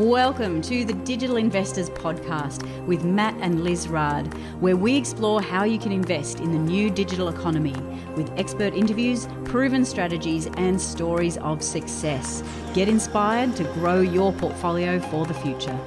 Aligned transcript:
Welcome 0.00 0.62
to 0.62 0.82
the 0.86 0.94
Digital 0.94 1.36
Investors 1.36 1.90
Podcast 1.90 2.64
with 2.86 3.04
Matt 3.04 3.34
and 3.42 3.62
Liz 3.62 3.86
Raad, 3.86 4.32
where 4.58 4.74
we 4.74 4.96
explore 4.96 5.42
how 5.42 5.64
you 5.64 5.78
can 5.78 5.92
invest 5.92 6.40
in 6.40 6.52
the 6.52 6.58
new 6.58 6.88
digital 6.88 7.28
economy 7.28 7.76
with 8.16 8.32
expert 8.38 8.72
interviews, 8.72 9.28
proven 9.44 9.84
strategies, 9.84 10.46
and 10.56 10.80
stories 10.80 11.36
of 11.36 11.62
success. 11.62 12.42
Get 12.72 12.88
inspired 12.88 13.54
to 13.56 13.64
grow 13.74 14.00
your 14.00 14.32
portfolio 14.32 15.00
for 15.00 15.26
the 15.26 15.34
future. 15.34 15.78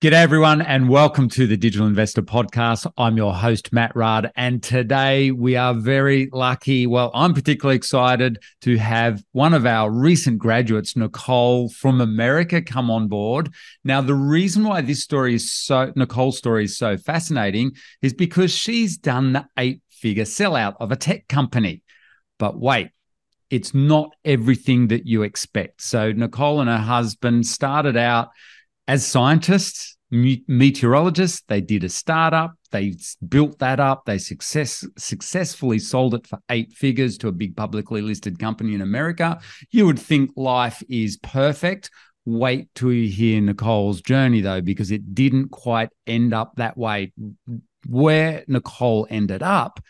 G'day, 0.00 0.12
everyone, 0.12 0.62
and 0.62 0.88
welcome 0.88 1.28
to 1.30 1.48
the 1.48 1.56
Digital 1.56 1.84
Investor 1.84 2.22
Podcast. 2.22 2.88
I'm 2.96 3.16
your 3.16 3.34
host, 3.34 3.72
Matt 3.72 3.92
Raad, 3.96 4.30
and 4.36 4.62
today 4.62 5.32
we 5.32 5.56
are 5.56 5.74
very 5.74 6.30
lucky. 6.32 6.86
Well, 6.86 7.10
I'm 7.14 7.34
particularly 7.34 7.74
excited 7.74 8.38
to 8.60 8.76
have 8.76 9.24
one 9.32 9.54
of 9.54 9.66
our 9.66 9.90
recent 9.90 10.38
graduates, 10.38 10.94
Nicole 10.94 11.68
from 11.70 12.00
America, 12.00 12.62
come 12.62 12.92
on 12.92 13.08
board. 13.08 13.52
Now, 13.82 14.00
the 14.00 14.14
reason 14.14 14.62
why 14.62 14.82
this 14.82 15.02
story 15.02 15.34
is 15.34 15.52
so, 15.52 15.92
Nicole's 15.96 16.38
story 16.38 16.66
is 16.66 16.78
so 16.78 16.96
fascinating 16.96 17.72
is 18.00 18.14
because 18.14 18.52
she's 18.52 18.98
done 18.98 19.32
the 19.32 19.48
eight 19.58 19.82
figure 19.90 20.22
sellout 20.22 20.76
of 20.78 20.92
a 20.92 20.96
tech 20.96 21.26
company. 21.26 21.82
But 22.38 22.56
wait, 22.56 22.90
it's 23.50 23.74
not 23.74 24.14
everything 24.24 24.88
that 24.88 25.08
you 25.08 25.24
expect. 25.24 25.82
So, 25.82 26.12
Nicole 26.12 26.60
and 26.60 26.70
her 26.70 26.78
husband 26.78 27.48
started 27.48 27.96
out 27.96 28.28
as 28.88 29.06
scientists, 29.06 29.96
meteorologists, 30.10 31.42
they 31.46 31.60
did 31.60 31.84
a 31.84 31.90
startup, 31.90 32.54
they 32.72 32.94
built 33.28 33.58
that 33.58 33.78
up, 33.78 34.06
they 34.06 34.16
success 34.16 34.82
successfully 34.96 35.78
sold 35.78 36.14
it 36.14 36.26
for 36.26 36.38
eight 36.48 36.72
figures 36.72 37.18
to 37.18 37.28
a 37.28 37.32
big 37.32 37.54
publicly 37.54 38.00
listed 38.00 38.38
company 38.38 38.74
in 38.74 38.80
America. 38.80 39.38
You 39.70 39.84
would 39.84 39.98
think 39.98 40.30
life 40.36 40.82
is 40.88 41.18
perfect. 41.18 41.90
Wait 42.24 42.68
till 42.74 42.92
you 42.92 43.10
hear 43.10 43.42
Nicole's 43.42 44.00
journey 44.00 44.40
though, 44.40 44.62
because 44.62 44.90
it 44.90 45.14
didn't 45.14 45.50
quite 45.50 45.90
end 46.06 46.32
up 46.32 46.54
that 46.56 46.78
way. 46.78 47.12
Where 47.86 48.44
Nicole 48.48 49.06
ended 49.10 49.42
up, 49.42 49.80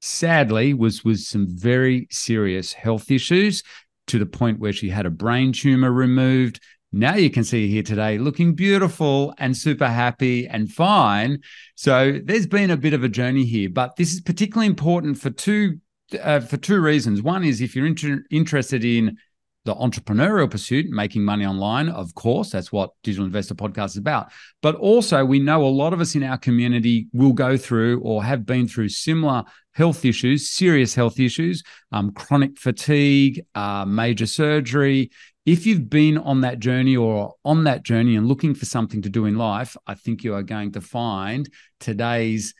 sadly, 0.00 0.74
was 0.74 1.04
was 1.04 1.26
some 1.26 1.46
very 1.48 2.06
serious 2.10 2.72
health 2.72 3.10
issues 3.10 3.64
to 4.06 4.18
the 4.18 4.26
point 4.26 4.60
where 4.60 4.72
she 4.72 4.90
had 4.90 5.06
a 5.06 5.10
brain 5.10 5.52
tumor 5.52 5.90
removed 5.90 6.60
now 6.98 7.14
you 7.14 7.30
can 7.30 7.44
see 7.44 7.68
here 7.68 7.82
today 7.82 8.18
looking 8.18 8.54
beautiful 8.54 9.34
and 9.38 9.56
super 9.56 9.88
happy 9.88 10.46
and 10.46 10.70
fine. 10.70 11.40
So 11.74 12.20
there's 12.22 12.46
been 12.46 12.70
a 12.70 12.76
bit 12.76 12.94
of 12.94 13.02
a 13.02 13.08
journey 13.08 13.44
here, 13.44 13.68
but 13.68 13.96
this 13.96 14.12
is 14.12 14.20
particularly 14.20 14.66
important 14.66 15.18
for 15.18 15.30
two 15.30 15.80
uh, 16.22 16.40
for 16.40 16.56
two 16.56 16.80
reasons. 16.80 17.22
One 17.22 17.44
is 17.44 17.60
if 17.60 17.74
you're 17.74 17.86
inter- 17.86 18.24
interested 18.30 18.84
in 18.84 19.16
the 19.64 19.74
entrepreneurial 19.74 20.50
pursuit, 20.50 20.90
making 20.90 21.24
money 21.24 21.46
online, 21.46 21.88
of 21.88 22.14
course, 22.14 22.50
that's 22.50 22.70
what 22.70 22.90
Digital 23.02 23.24
Investor 23.24 23.54
Podcast 23.54 23.90
is 23.90 23.96
about. 23.96 24.30
But 24.60 24.74
also, 24.74 25.24
we 25.24 25.38
know 25.38 25.64
a 25.64 25.68
lot 25.68 25.94
of 25.94 26.00
us 26.00 26.14
in 26.14 26.22
our 26.22 26.36
community 26.36 27.08
will 27.12 27.32
go 27.32 27.56
through 27.56 28.00
or 28.00 28.22
have 28.22 28.44
been 28.44 28.68
through 28.68 28.90
similar 28.90 29.44
health 29.72 30.04
issues, 30.04 30.50
serious 30.50 30.94
health 30.94 31.18
issues, 31.18 31.62
um, 31.92 32.12
chronic 32.12 32.58
fatigue, 32.58 33.42
uh, 33.54 33.86
major 33.86 34.26
surgery, 34.26 35.10
if 35.46 35.66
you've 35.66 35.90
been 35.90 36.18
on 36.18 36.40
that 36.40 36.58
journey 36.58 36.96
or 36.96 37.34
on 37.44 37.64
that 37.64 37.82
journey 37.82 38.16
and 38.16 38.26
looking 38.26 38.54
for 38.54 38.64
something 38.64 39.02
to 39.02 39.10
do 39.10 39.26
in 39.26 39.36
life, 39.36 39.76
I 39.86 39.94
think 39.94 40.24
you 40.24 40.34
are 40.34 40.42
going 40.42 40.72
to 40.72 40.80
find 40.80 41.48
today's 41.80 42.54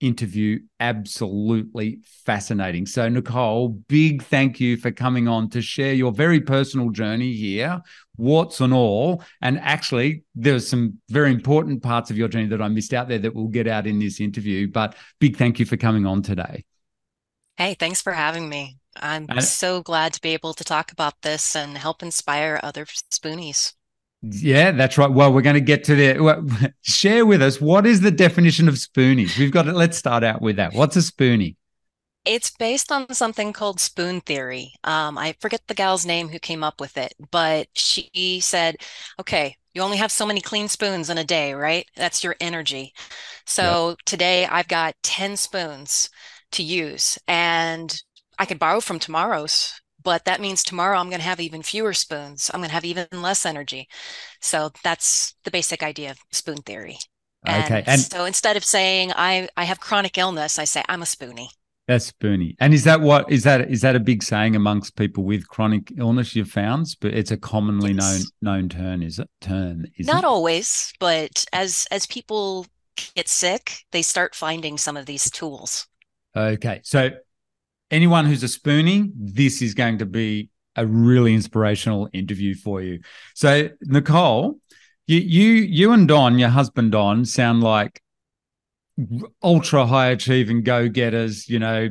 interview 0.00 0.60
absolutely 0.78 2.00
fascinating. 2.24 2.86
So, 2.86 3.08
Nicole, 3.08 3.68
big 3.68 4.22
thank 4.22 4.58
you 4.58 4.76
for 4.76 4.90
coming 4.90 5.28
on 5.28 5.50
to 5.50 5.60
share 5.60 5.92
your 5.92 6.12
very 6.12 6.40
personal 6.40 6.90
journey 6.90 7.32
here, 7.32 7.80
warts 8.16 8.60
and 8.60 8.72
all. 8.72 9.22
And 9.42 9.58
actually, 9.58 10.24
there's 10.34 10.66
some 10.68 10.98
very 11.08 11.30
important 11.32 11.82
parts 11.82 12.10
of 12.10 12.16
your 12.16 12.28
journey 12.28 12.48
that 12.48 12.62
I 12.62 12.68
missed 12.68 12.94
out 12.94 13.08
there 13.08 13.18
that 13.18 13.34
we'll 13.34 13.48
get 13.48 13.68
out 13.68 13.86
in 13.86 13.98
this 13.98 14.20
interview. 14.20 14.68
But 14.68 14.94
big 15.18 15.36
thank 15.36 15.58
you 15.58 15.66
for 15.66 15.76
coming 15.76 16.06
on 16.06 16.22
today. 16.22 16.64
Hey, 17.56 17.74
thanks 17.78 18.00
for 18.00 18.12
having 18.12 18.48
me. 18.48 18.78
I'm 18.96 19.40
so 19.40 19.82
glad 19.82 20.12
to 20.14 20.20
be 20.20 20.30
able 20.30 20.54
to 20.54 20.64
talk 20.64 20.92
about 20.92 21.22
this 21.22 21.54
and 21.54 21.78
help 21.78 22.02
inspire 22.02 22.60
other 22.62 22.84
spoonies. 22.84 23.74
Yeah, 24.22 24.72
that's 24.72 24.98
right. 24.98 25.10
Well, 25.10 25.32
we're 25.32 25.40
going 25.42 25.54
to 25.54 25.60
get 25.60 25.84
to 25.84 25.94
the 25.94 26.74
share 26.82 27.24
with 27.24 27.40
us 27.40 27.60
what 27.60 27.86
is 27.86 28.00
the 28.00 28.10
definition 28.10 28.68
of 28.68 28.74
spoonies. 28.74 29.38
We've 29.38 29.52
got 29.52 29.66
it. 29.66 29.74
Let's 29.74 29.96
start 29.96 30.24
out 30.24 30.42
with 30.42 30.56
that. 30.56 30.74
What's 30.74 30.96
a 30.96 31.00
spoonie? 31.00 31.56
It's 32.26 32.50
based 32.50 32.92
on 32.92 33.14
something 33.14 33.54
called 33.54 33.80
spoon 33.80 34.20
theory. 34.20 34.74
Um, 34.84 35.16
I 35.16 35.34
forget 35.40 35.62
the 35.66 35.74
gal's 35.74 36.04
name 36.04 36.28
who 36.28 36.38
came 36.38 36.62
up 36.62 36.78
with 36.78 36.98
it, 36.98 37.14
but 37.30 37.68
she 37.72 38.40
said, 38.42 38.76
"Okay, 39.18 39.56
you 39.72 39.80
only 39.80 39.96
have 39.96 40.12
so 40.12 40.26
many 40.26 40.42
clean 40.42 40.68
spoons 40.68 41.08
in 41.08 41.16
a 41.16 41.24
day, 41.24 41.54
right? 41.54 41.86
That's 41.96 42.22
your 42.22 42.36
energy. 42.38 42.92
So 43.46 43.90
yep. 43.90 43.98
today 44.04 44.44
I've 44.44 44.68
got 44.68 44.96
ten 45.02 45.38
spoons." 45.38 46.10
to 46.52 46.62
use. 46.62 47.18
And 47.28 47.96
I 48.40 48.46
could 48.46 48.58
borrow 48.58 48.80
from 48.80 48.98
tomorrow's, 48.98 49.78
but 50.02 50.24
that 50.24 50.40
means 50.40 50.64
tomorrow 50.64 50.98
I'm 50.98 51.10
going 51.10 51.20
to 51.20 51.26
have 51.26 51.40
even 51.40 51.60
fewer 51.60 51.92
spoons. 51.92 52.50
I'm 52.52 52.60
going 52.60 52.70
to 52.70 52.74
have 52.74 52.86
even 52.86 53.06
less 53.12 53.44
energy. 53.44 53.86
So 54.40 54.70
that's 54.82 55.34
the 55.44 55.50
basic 55.50 55.82
idea 55.82 56.12
of 56.12 56.18
spoon 56.32 56.56
theory. 56.62 56.96
And 57.44 57.64
okay. 57.64 57.84
And 57.86 58.00
so 58.00 58.24
instead 58.24 58.56
of 58.56 58.64
saying 58.64 59.12
I, 59.14 59.50
I 59.58 59.64
have 59.64 59.78
chronic 59.78 60.16
illness, 60.16 60.58
I 60.58 60.64
say 60.64 60.82
I'm 60.88 61.02
a 61.02 61.04
spoonie. 61.04 61.48
That's 61.86 62.12
spoonie. 62.12 62.56
And 62.60 62.72
is 62.72 62.84
that 62.84 63.02
what 63.02 63.30
is 63.30 63.42
that 63.42 63.70
is 63.70 63.82
that 63.82 63.94
a 63.94 64.00
big 64.00 64.22
saying 64.22 64.56
amongst 64.56 64.96
people 64.96 65.24
with 65.24 65.46
chronic 65.48 65.92
illness 65.98 66.34
you've 66.34 66.50
found? 66.50 66.96
But 67.00 67.12
it's 67.12 67.32
a 67.32 67.36
commonly 67.36 67.92
yes. 67.92 68.24
known 68.40 68.60
known 68.60 68.68
term, 68.70 69.02
is 69.02 69.18
it? 69.18 69.28
Term 69.42 69.84
is 69.98 70.06
not 70.06 70.24
it? 70.24 70.26
always, 70.26 70.94
but 70.98 71.44
as 71.52 71.86
as 71.90 72.06
people 72.06 72.66
get 73.16 73.28
sick, 73.28 73.84
they 73.92 74.02
start 74.02 74.34
finding 74.34 74.78
some 74.78 74.96
of 74.96 75.04
these 75.04 75.30
tools. 75.30 75.88
Okay. 76.34 76.80
So 76.84 77.10
anyone 77.90 78.26
who's 78.26 78.42
a 78.42 78.46
spoonie, 78.46 79.10
this 79.14 79.62
is 79.62 79.74
going 79.74 79.98
to 79.98 80.06
be 80.06 80.50
a 80.76 80.86
really 80.86 81.34
inspirational 81.34 82.08
interview 82.12 82.54
for 82.54 82.80
you. 82.80 83.00
So 83.34 83.70
Nicole, 83.82 84.58
you 85.06 85.18
you 85.18 85.52
you 85.52 85.92
and 85.92 86.06
Don, 86.06 86.38
your 86.38 86.48
husband 86.50 86.92
Don, 86.92 87.24
sound 87.24 87.62
like 87.62 88.00
ultra 89.42 89.86
high 89.86 90.08
achieving 90.08 90.62
go 90.62 90.88
getters. 90.88 91.48
You 91.48 91.58
know, 91.58 91.88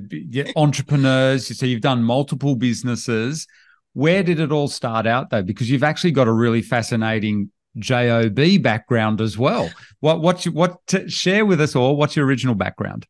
entrepreneurs. 0.55 1.57
So 1.57 1.65
you've 1.65 1.81
done 1.81 2.03
multiple 2.03 2.55
businesses. 2.55 3.47
Where 3.93 4.23
did 4.23 4.39
it 4.39 4.51
all 4.51 4.67
start 4.67 5.05
out 5.07 5.29
though? 5.29 5.43
Because 5.43 5.69
you've 5.69 5.83
actually 5.83 6.11
got 6.11 6.27
a 6.27 6.33
really 6.33 6.61
fascinating 6.61 7.51
job 7.77 8.35
background 8.61 9.21
as 9.21 9.37
well. 9.37 9.69
What 9.99 10.21
what 10.21 10.43
what 10.45 10.85
to 10.87 11.09
share 11.09 11.45
with 11.45 11.59
us 11.61 11.75
all? 11.75 11.95
What's 11.95 12.15
your 12.15 12.25
original 12.25 12.55
background? 12.55 13.05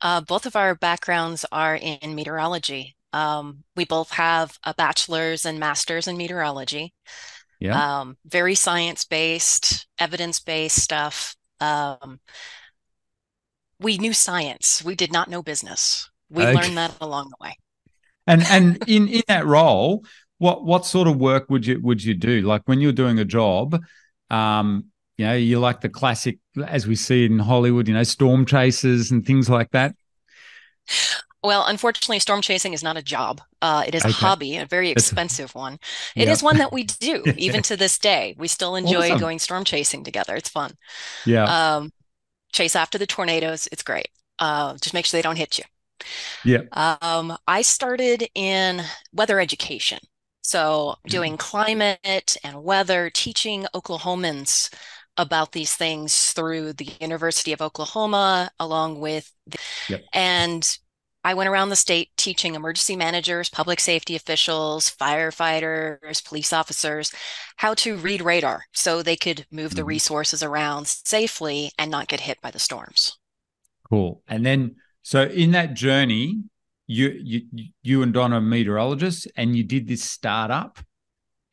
Uh, 0.00 0.20
both 0.20 0.46
of 0.46 0.56
our 0.56 0.74
backgrounds 0.74 1.44
are 1.52 1.76
in 1.76 2.14
meteorology. 2.14 2.96
Um, 3.12 3.64
we 3.76 3.84
both 3.84 4.10
have 4.12 4.58
a 4.64 4.74
bachelor's 4.74 5.44
and 5.44 5.58
master's 5.58 6.06
in 6.06 6.16
meteorology. 6.16 6.94
Yeah. 7.58 8.00
Um, 8.00 8.16
very 8.24 8.54
science 8.54 9.04
based, 9.04 9.86
evidence 9.98 10.40
based 10.40 10.80
stuff. 10.80 11.36
Um, 11.60 12.20
we 13.78 13.98
knew 13.98 14.12
science. 14.12 14.82
We 14.84 14.94
did 14.94 15.12
not 15.12 15.28
know 15.28 15.42
business. 15.42 16.10
We 16.30 16.44
okay. 16.44 16.54
learned 16.54 16.78
that 16.78 16.96
along 17.00 17.30
the 17.30 17.44
way. 17.44 17.56
And 18.26 18.42
and 18.42 18.82
in 18.88 19.08
in 19.08 19.22
that 19.28 19.46
role, 19.46 20.04
what 20.38 20.64
what 20.64 20.86
sort 20.86 21.08
of 21.08 21.16
work 21.16 21.50
would 21.50 21.66
you 21.66 21.80
would 21.80 22.02
you 22.02 22.14
do? 22.14 22.42
Like 22.42 22.62
when 22.66 22.80
you're 22.80 22.92
doing 22.92 23.18
a 23.18 23.24
job, 23.24 23.78
um, 24.30 24.86
you 25.20 25.26
know, 25.26 25.34
you 25.34 25.60
like 25.60 25.82
the 25.82 25.90
classic, 25.90 26.38
as 26.66 26.86
we 26.86 26.96
see 26.96 27.26
in 27.26 27.38
Hollywood, 27.38 27.86
you 27.86 27.92
know, 27.92 28.02
storm 28.04 28.46
chasers 28.46 29.10
and 29.10 29.24
things 29.24 29.50
like 29.50 29.70
that. 29.72 29.94
Well, 31.44 31.66
unfortunately, 31.66 32.20
storm 32.20 32.40
chasing 32.40 32.72
is 32.72 32.82
not 32.82 32.96
a 32.96 33.02
job. 33.02 33.42
Uh, 33.60 33.84
it 33.86 33.94
is 33.94 34.02
okay. 34.02 34.08
a 34.08 34.14
hobby, 34.14 34.56
a 34.56 34.64
very 34.64 34.88
expensive 34.88 35.54
one. 35.54 35.74
It 36.16 36.24
yep. 36.24 36.28
is 36.28 36.42
one 36.42 36.56
that 36.56 36.72
we 36.72 36.84
do 37.00 37.22
even 37.36 37.60
to 37.64 37.76
this 37.76 37.98
day. 37.98 38.34
We 38.38 38.48
still 38.48 38.76
enjoy 38.76 39.08
awesome. 39.08 39.18
going 39.18 39.38
storm 39.40 39.64
chasing 39.64 40.04
together. 40.04 40.36
It's 40.36 40.48
fun. 40.48 40.72
Yeah. 41.26 41.44
Um, 41.44 41.92
chase 42.52 42.74
after 42.74 42.96
the 42.96 43.06
tornadoes. 43.06 43.68
It's 43.70 43.82
great. 43.82 44.08
Uh, 44.38 44.78
just 44.80 44.94
make 44.94 45.04
sure 45.04 45.18
they 45.18 45.22
don't 45.22 45.36
hit 45.36 45.58
you. 45.58 45.64
Yeah. 46.46 46.62
Um, 47.02 47.36
I 47.46 47.60
started 47.60 48.26
in 48.34 48.80
weather 49.12 49.38
education. 49.38 49.98
So 50.40 50.96
doing 51.06 51.34
mm-hmm. 51.34 51.48
climate 51.48 52.36
and 52.42 52.64
weather, 52.64 53.10
teaching 53.10 53.66
Oklahomans 53.74 54.70
about 55.20 55.52
these 55.52 55.74
things 55.74 56.32
through 56.32 56.72
the 56.72 56.88
University 57.00 57.52
of 57.52 57.60
Oklahoma, 57.62 58.50
along 58.58 59.00
with, 59.00 59.32
the, 59.46 59.58
yep. 59.88 60.04
and 60.12 60.78
I 61.22 61.34
went 61.34 61.50
around 61.50 61.68
the 61.68 61.76
state 61.76 62.08
teaching 62.16 62.54
emergency 62.54 62.96
managers, 62.96 63.50
public 63.50 63.78
safety 63.78 64.16
officials, 64.16 64.90
firefighters, 64.90 66.24
police 66.24 66.52
officers 66.52 67.12
how 67.56 67.74
to 67.74 67.96
read 67.96 68.22
radar 68.22 68.64
so 68.72 69.02
they 69.02 69.16
could 69.16 69.46
move 69.50 69.70
mm-hmm. 69.70 69.76
the 69.76 69.84
resources 69.84 70.42
around 70.42 70.86
safely 70.88 71.72
and 71.78 71.90
not 71.90 72.08
get 72.08 72.20
hit 72.20 72.40
by 72.40 72.50
the 72.50 72.58
storms. 72.58 73.18
Cool. 73.88 74.22
And 74.26 74.46
then, 74.46 74.76
so 75.02 75.24
in 75.24 75.50
that 75.50 75.74
journey, 75.74 76.42
you 76.86 77.10
you 77.22 77.42
you 77.82 78.02
and 78.02 78.12
Donna 78.12 78.38
are 78.38 78.40
meteorologists, 78.40 79.26
and 79.36 79.54
you 79.54 79.62
did 79.62 79.86
this 79.86 80.02
startup. 80.02 80.78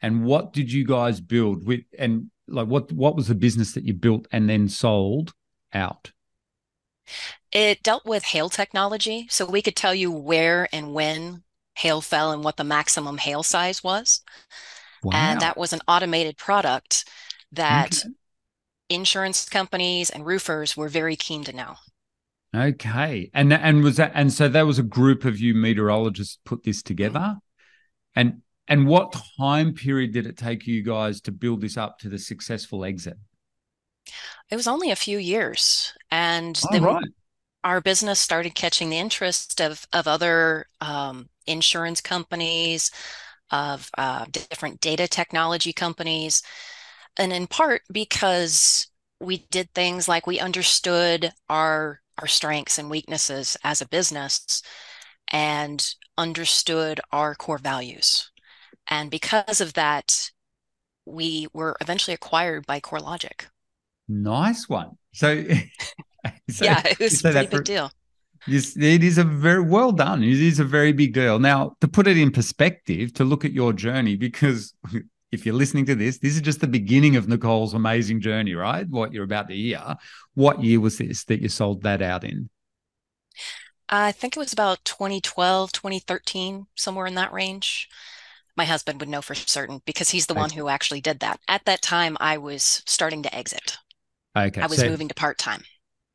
And 0.01 0.23
what 0.23 0.53
did 0.53 0.71
you 0.71 0.85
guys 0.85 1.19
build 1.19 1.65
with? 1.65 1.81
And 1.97 2.31
like, 2.47 2.67
what 2.67 2.91
what 2.91 3.15
was 3.15 3.27
the 3.27 3.35
business 3.35 3.73
that 3.73 3.83
you 3.83 3.93
built 3.93 4.27
and 4.31 4.49
then 4.49 4.67
sold 4.69 5.33
out? 5.73 6.11
It 7.51 7.83
dealt 7.83 8.05
with 8.05 8.25
hail 8.25 8.49
technology, 8.49 9.27
so 9.29 9.45
we 9.45 9.61
could 9.61 9.75
tell 9.75 9.95
you 9.95 10.11
where 10.11 10.67
and 10.73 10.93
when 10.93 11.43
hail 11.75 12.01
fell 12.01 12.31
and 12.31 12.43
what 12.43 12.57
the 12.57 12.63
maximum 12.63 13.17
hail 13.17 13.43
size 13.43 13.83
was. 13.83 14.21
Wow. 15.03 15.11
And 15.13 15.41
that 15.41 15.57
was 15.57 15.73
an 15.73 15.81
automated 15.87 16.37
product 16.37 17.05
that 17.51 17.99
okay. 17.99 18.13
insurance 18.89 19.47
companies 19.47 20.09
and 20.09 20.25
roofers 20.25 20.75
were 20.75 20.89
very 20.89 21.15
keen 21.15 21.43
to 21.45 21.53
know. 21.53 21.75
Okay. 22.55 23.29
And 23.33 23.53
and 23.53 23.83
was 23.83 23.97
that 23.97 24.11
and 24.15 24.33
so 24.33 24.47
there 24.47 24.65
was 24.65 24.79
a 24.79 24.83
group 24.83 25.25
of 25.25 25.39
you 25.39 25.53
meteorologists 25.53 26.39
put 26.45 26.63
this 26.63 26.81
together? 26.81 27.19
Mm-hmm. 27.19 27.37
And 28.15 28.41
and 28.67 28.87
what 28.87 29.15
time 29.39 29.73
period 29.73 30.11
did 30.11 30.25
it 30.27 30.37
take 30.37 30.67
you 30.67 30.83
guys 30.83 31.21
to 31.21 31.31
build 31.31 31.61
this 31.61 31.77
up 31.77 31.99
to 31.99 32.09
the 32.09 32.19
successful 32.19 32.83
exit? 32.83 33.17
It 34.49 34.55
was 34.55 34.67
only 34.67 34.91
a 34.91 34.95
few 34.95 35.17
years. 35.17 35.93
And 36.11 36.59
oh, 36.63 36.67
then 36.71 36.83
right. 36.83 37.03
our 37.63 37.81
business 37.81 38.19
started 38.19 38.55
catching 38.55 38.89
the 38.89 38.99
interest 38.99 39.61
of 39.61 39.85
of 39.93 40.07
other 40.07 40.67
um, 40.81 41.29
insurance 41.45 42.01
companies, 42.01 42.91
of 43.51 43.89
uh, 43.97 44.25
different 44.31 44.81
data 44.81 45.07
technology 45.07 45.73
companies. 45.73 46.41
And 47.17 47.33
in 47.33 47.47
part 47.47 47.81
because 47.91 48.87
we 49.19 49.47
did 49.49 49.73
things 49.73 50.07
like 50.07 50.27
we 50.27 50.39
understood 50.39 51.31
our 51.49 52.01
our 52.19 52.27
strengths 52.27 52.79
and 52.79 52.89
weaknesses 52.89 53.57
as 53.63 53.81
a 53.81 53.87
business 53.87 54.61
and 55.29 55.93
understood 56.17 56.99
our 57.11 57.35
core 57.35 57.57
values. 57.59 58.31
And 58.87 59.11
because 59.11 59.61
of 59.61 59.73
that, 59.73 60.31
we 61.05 61.47
were 61.53 61.75
eventually 61.81 62.13
acquired 62.13 62.65
by 62.65 62.79
CoreLogic. 62.79 63.45
Nice 64.07 64.69
one. 64.69 64.97
So, 65.13 65.43
so 66.49 66.65
yeah, 66.65 66.81
it 66.85 66.99
was 66.99 67.23
a 67.23 67.31
pretty 67.31 67.47
big 67.47 67.63
deal. 67.65 67.91
Yes, 68.45 68.77
it 68.77 69.03
is 69.03 69.17
a 69.17 69.23
very 69.23 69.61
well 69.61 69.91
done. 69.91 70.23
It 70.23 70.39
is 70.39 70.59
a 70.59 70.63
very 70.63 70.93
big 70.93 71.13
deal. 71.13 71.39
Now, 71.39 71.75
to 71.81 71.87
put 71.87 72.07
it 72.07 72.17
in 72.17 72.31
perspective, 72.31 73.13
to 73.15 73.25
look 73.25 73.43
at 73.43 73.51
your 73.51 73.73
journey, 73.73 74.15
because 74.15 74.73
if 75.31 75.45
you're 75.45 75.55
listening 75.55 75.85
to 75.87 75.95
this, 75.95 76.19
this 76.19 76.35
is 76.35 76.41
just 76.41 76.61
the 76.61 76.67
beginning 76.67 77.17
of 77.17 77.27
Nicole's 77.27 77.73
amazing 77.73 78.21
journey, 78.21 78.53
right? 78.53 78.87
What 78.87 79.11
you're 79.11 79.25
about 79.25 79.49
to 79.49 79.55
hear. 79.55 79.97
What 80.35 80.63
year 80.63 80.79
was 80.79 80.97
this 80.97 81.25
that 81.25 81.41
you 81.41 81.49
sold 81.49 81.83
that 81.83 82.01
out 82.01 82.23
in? 82.23 82.49
I 83.89 84.11
think 84.11 84.35
it 84.35 84.39
was 84.39 84.53
about 84.53 84.83
2012, 84.85 85.71
2013, 85.71 86.67
somewhere 86.75 87.05
in 87.05 87.15
that 87.15 87.33
range. 87.33 87.89
My 88.57 88.65
husband 88.65 88.99
would 88.99 89.09
know 89.09 89.21
for 89.21 89.35
certain 89.35 89.81
because 89.85 90.09
he's 90.09 90.25
the 90.25 90.33
one 90.33 90.49
who 90.49 90.67
actually 90.67 90.99
did 90.99 91.19
that. 91.19 91.39
At 91.47 91.65
that 91.65 91.81
time, 91.81 92.17
I 92.19 92.37
was 92.37 92.81
starting 92.87 93.23
to 93.23 93.33
exit. 93.33 93.77
Okay. 94.35 94.61
I 94.61 94.67
was 94.67 94.79
so, 94.79 94.89
moving 94.89 95.07
to 95.07 95.13
part 95.15 95.37
time. 95.37 95.63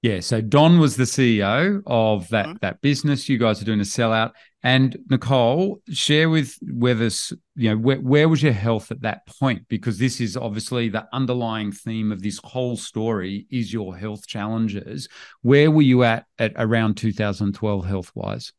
Yeah. 0.02 0.18
So 0.20 0.40
Don 0.40 0.80
was 0.80 0.96
the 0.96 1.04
CEO 1.04 1.82
of 1.86 2.28
that 2.30 2.46
mm-hmm. 2.46 2.56
that 2.60 2.80
business. 2.80 3.28
You 3.28 3.38
guys 3.38 3.62
are 3.62 3.64
doing 3.64 3.80
a 3.80 3.84
sellout. 3.84 4.32
And 4.64 4.96
Nicole, 5.10 5.80
share 5.90 6.30
with 6.30 6.56
us, 6.62 7.32
you 7.56 7.70
know, 7.70 7.76
where, 7.76 8.00
where 8.00 8.28
was 8.28 8.42
your 8.42 8.52
health 8.52 8.92
at 8.92 9.02
that 9.02 9.26
point? 9.26 9.66
Because 9.68 9.98
this 9.98 10.20
is 10.20 10.36
obviously 10.36 10.88
the 10.88 11.08
underlying 11.12 11.72
theme 11.72 12.12
of 12.12 12.22
this 12.22 12.38
whole 12.44 12.76
story 12.76 13.46
is 13.50 13.72
your 13.72 13.96
health 13.96 14.26
challenges. 14.28 15.08
Where 15.42 15.70
were 15.70 15.82
you 15.82 16.04
at 16.04 16.26
at 16.38 16.52
around 16.56 16.96
2012 16.96 17.84
health 17.84 18.12
wise? 18.14 18.52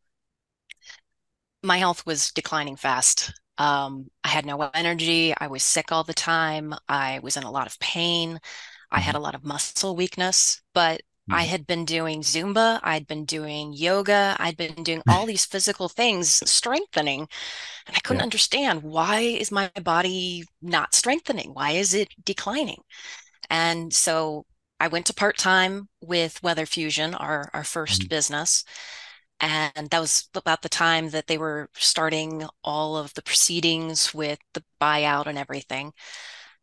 My 1.62 1.78
health 1.78 2.06
was 2.06 2.32
declining 2.32 2.76
fast. 2.76 3.34
Um, 3.58 4.10
I 4.24 4.30
had 4.30 4.46
no 4.46 4.70
energy. 4.74 5.34
I 5.38 5.48
was 5.48 5.64
sick 5.64 5.92
all 5.92 6.04
the 6.04 6.14
time. 6.14 6.74
I 6.88 7.20
was 7.22 7.38
in 7.38 7.44
a 7.44 7.52
lot 7.52 7.68
of 7.68 7.80
pain. 7.80 8.40
I 8.92 9.00
had 9.00 9.16
mm-hmm. 9.16 9.22
a 9.22 9.24
lot 9.24 9.36
of 9.36 9.44
muscle 9.44 9.96
weakness, 9.96 10.62
but 10.74 11.02
I 11.30 11.44
mm-hmm. 11.44 11.52
had 11.52 11.68
been 11.68 11.86
doing 11.86 12.22
Zumba, 12.22 12.82
I'd 12.84 13.08
been 13.08 13.24
doing 13.24 13.72
yoga, 13.72 14.36
I'd 14.40 14.58
been 14.58 14.84
doing 14.84 15.02
all 15.10 15.26
these 15.26 15.46
physical 15.46 15.88
things, 15.88 16.42
strengthening. 16.50 17.22
And 17.88 17.96
I 17.96 18.00
couldn't 18.02 18.20
yeah. 18.20 18.26
understand 18.26 18.84
why 18.84 19.20
is 19.20 19.52
my 19.52 19.72
body 19.82 20.44
not 20.62 20.94
strengthening? 20.94 21.54
Why 21.54 21.72
is 21.72 21.94
it 21.94 22.10
declining? 22.24 22.82
And 23.50 23.94
so 23.94 24.46
I 24.80 24.90
went 24.90 25.06
to 25.06 25.14
part 25.14 25.38
time 25.38 25.88
with 26.02 26.44
Weather 26.44 26.66
Fusion, 26.66 27.16
our, 27.16 27.50
our 27.54 27.64
1st 27.64 28.00
mm-hmm. 28.00 28.08
business. 28.10 28.66
And 29.40 29.90
that 29.90 30.00
was 30.00 30.30
about 30.36 30.62
the 30.62 30.70
time 30.70 31.10
that 31.10 31.28
they 31.28 31.38
were 31.38 31.70
starting 31.74 32.48
all 32.64 32.96
of 32.98 33.14
the 33.14 33.22
proceedings 33.22 34.14
with 34.14 34.40
the 34.54 34.64
buyout 34.82 35.28
and 35.28 35.38
everything. 35.38 35.94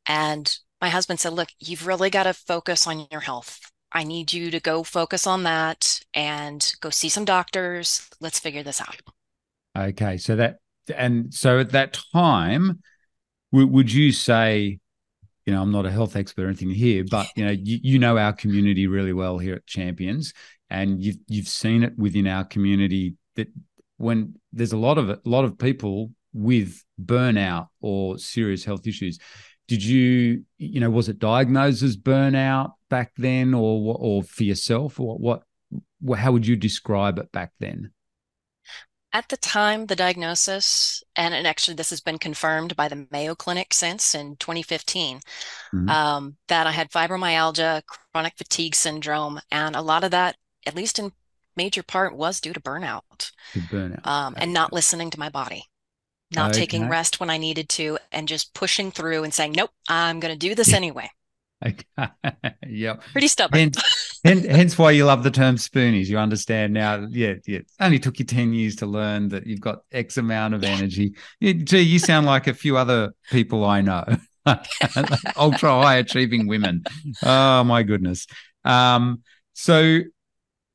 And 0.06 0.56
my 0.80 0.88
husband 0.88 1.20
said, 1.20 1.34
Look, 1.34 1.50
you've 1.58 1.86
really 1.86 2.10
got 2.10 2.24
to 2.24 2.34
focus 2.34 2.86
on 2.86 3.06
your 3.10 3.20
health 3.20 3.70
I 3.92 4.04
need 4.04 4.32
you 4.32 4.50
to 4.50 4.60
go 4.60 4.82
focus 4.84 5.26
on 5.26 5.42
that 5.44 6.00
and 6.14 6.72
go 6.80 6.90
see 6.90 7.08
some 7.08 7.24
doctors. 7.24 8.08
Let's 8.20 8.38
figure 8.38 8.62
this 8.62 8.80
out. 8.80 8.96
Okay. 9.76 10.16
So 10.16 10.36
that, 10.36 10.58
and 10.94 11.32
so 11.34 11.58
at 11.58 11.70
that 11.70 11.98
time, 12.12 12.80
w- 13.52 13.68
would 13.68 13.92
you 13.92 14.12
say, 14.12 14.78
you 15.46 15.52
know, 15.52 15.62
I'm 15.62 15.72
not 15.72 15.86
a 15.86 15.90
health 15.90 16.16
expert 16.16 16.44
or 16.44 16.48
anything 16.48 16.70
here, 16.70 17.04
but 17.10 17.26
you 17.36 17.44
know, 17.44 17.50
you, 17.50 17.78
you 17.82 17.98
know 17.98 18.18
our 18.18 18.32
community 18.32 18.86
really 18.86 19.12
well 19.12 19.38
here 19.38 19.54
at 19.54 19.66
Champions, 19.66 20.32
and 20.68 21.02
you've 21.02 21.18
you've 21.26 21.48
seen 21.48 21.82
it 21.82 21.98
within 21.98 22.26
our 22.26 22.44
community 22.44 23.16
that 23.36 23.48
when 23.96 24.34
there's 24.52 24.72
a 24.72 24.78
lot 24.78 24.98
of 24.98 25.08
a 25.10 25.20
lot 25.24 25.44
of 25.44 25.58
people 25.58 26.10
with 26.32 26.82
burnout 27.02 27.68
or 27.80 28.18
serious 28.18 28.64
health 28.64 28.86
issues, 28.86 29.18
did 29.68 29.82
you 29.82 30.44
you 30.58 30.80
know 30.80 30.90
was 30.90 31.08
it 31.08 31.18
diagnosed 31.18 31.82
as 31.82 31.96
burnout 31.96 32.72
back 32.88 33.12
then 33.16 33.54
or 33.54 33.96
or 33.98 34.22
for 34.22 34.44
yourself 34.44 35.00
or 35.00 35.16
what, 35.16 35.42
what 36.00 36.18
how 36.18 36.32
would 36.32 36.46
you 36.46 36.56
describe 36.56 37.18
it 37.18 37.30
back 37.32 37.52
then 37.60 37.90
at 39.12 39.28
the 39.28 39.36
time 39.36 39.86
the 39.86 39.96
diagnosis 39.96 41.02
and, 41.16 41.34
and 41.34 41.46
actually 41.46 41.74
this 41.74 41.90
has 41.90 42.00
been 42.00 42.18
confirmed 42.18 42.76
by 42.76 42.88
the 42.88 43.06
mayo 43.10 43.34
clinic 43.34 43.72
since 43.72 44.14
in 44.14 44.36
2015 44.36 45.18
mm-hmm. 45.18 45.88
um, 45.88 46.36
that 46.48 46.66
i 46.66 46.70
had 46.70 46.90
fibromyalgia 46.90 47.82
chronic 48.12 48.34
fatigue 48.36 48.74
syndrome 48.74 49.40
and 49.50 49.74
a 49.74 49.82
lot 49.82 50.04
of 50.04 50.10
that 50.10 50.36
at 50.66 50.76
least 50.76 50.98
in 50.98 51.12
major 51.56 51.82
part 51.82 52.14
was 52.14 52.40
due 52.40 52.52
to 52.52 52.60
burnout, 52.60 53.32
to 53.52 53.58
burnout. 53.58 54.06
Um, 54.06 54.34
and 54.38 54.52
not 54.52 54.72
listening 54.72 55.10
to 55.10 55.18
my 55.18 55.28
body 55.28 55.64
not 56.34 56.50
okay. 56.50 56.60
taking 56.60 56.88
rest 56.88 57.18
when 57.18 57.30
I 57.30 57.38
needed 57.38 57.68
to, 57.70 57.98
and 58.12 58.28
just 58.28 58.54
pushing 58.54 58.90
through 58.90 59.24
and 59.24 59.34
saying, 59.34 59.52
nope, 59.52 59.70
I'm 59.88 60.20
going 60.20 60.32
to 60.32 60.38
do 60.38 60.54
this 60.54 60.72
anyway. 60.72 61.10
Okay. 61.66 62.10
yep. 62.66 63.02
Pretty 63.12 63.28
stubborn. 63.28 63.72
hence, 64.24 64.46
hence, 64.46 64.78
why 64.78 64.92
you 64.92 65.04
love 65.04 65.22
the 65.22 65.30
term 65.30 65.56
spoonies. 65.56 66.06
You 66.06 66.18
understand 66.18 66.72
now. 66.72 67.06
Yeah, 67.10 67.34
yeah. 67.46 67.58
It 67.58 67.70
only 67.80 67.98
took 67.98 68.18
you 68.18 68.24
10 68.24 68.54
years 68.54 68.76
to 68.76 68.86
learn 68.86 69.28
that 69.28 69.46
you've 69.46 69.60
got 69.60 69.80
X 69.92 70.16
amount 70.16 70.54
of 70.54 70.62
yeah. 70.62 70.70
energy. 70.70 71.14
Gee, 71.42 71.80
you 71.80 71.98
sound 71.98 72.26
like 72.26 72.46
a 72.46 72.54
few 72.54 72.76
other 72.78 73.12
people 73.30 73.64
I 73.64 73.82
know. 73.82 74.04
Ultra 75.36 75.82
high 75.82 75.96
achieving 75.96 76.46
women. 76.46 76.82
Oh 77.22 77.62
my 77.64 77.82
goodness. 77.82 78.26
Um, 78.64 79.22
so 79.52 80.00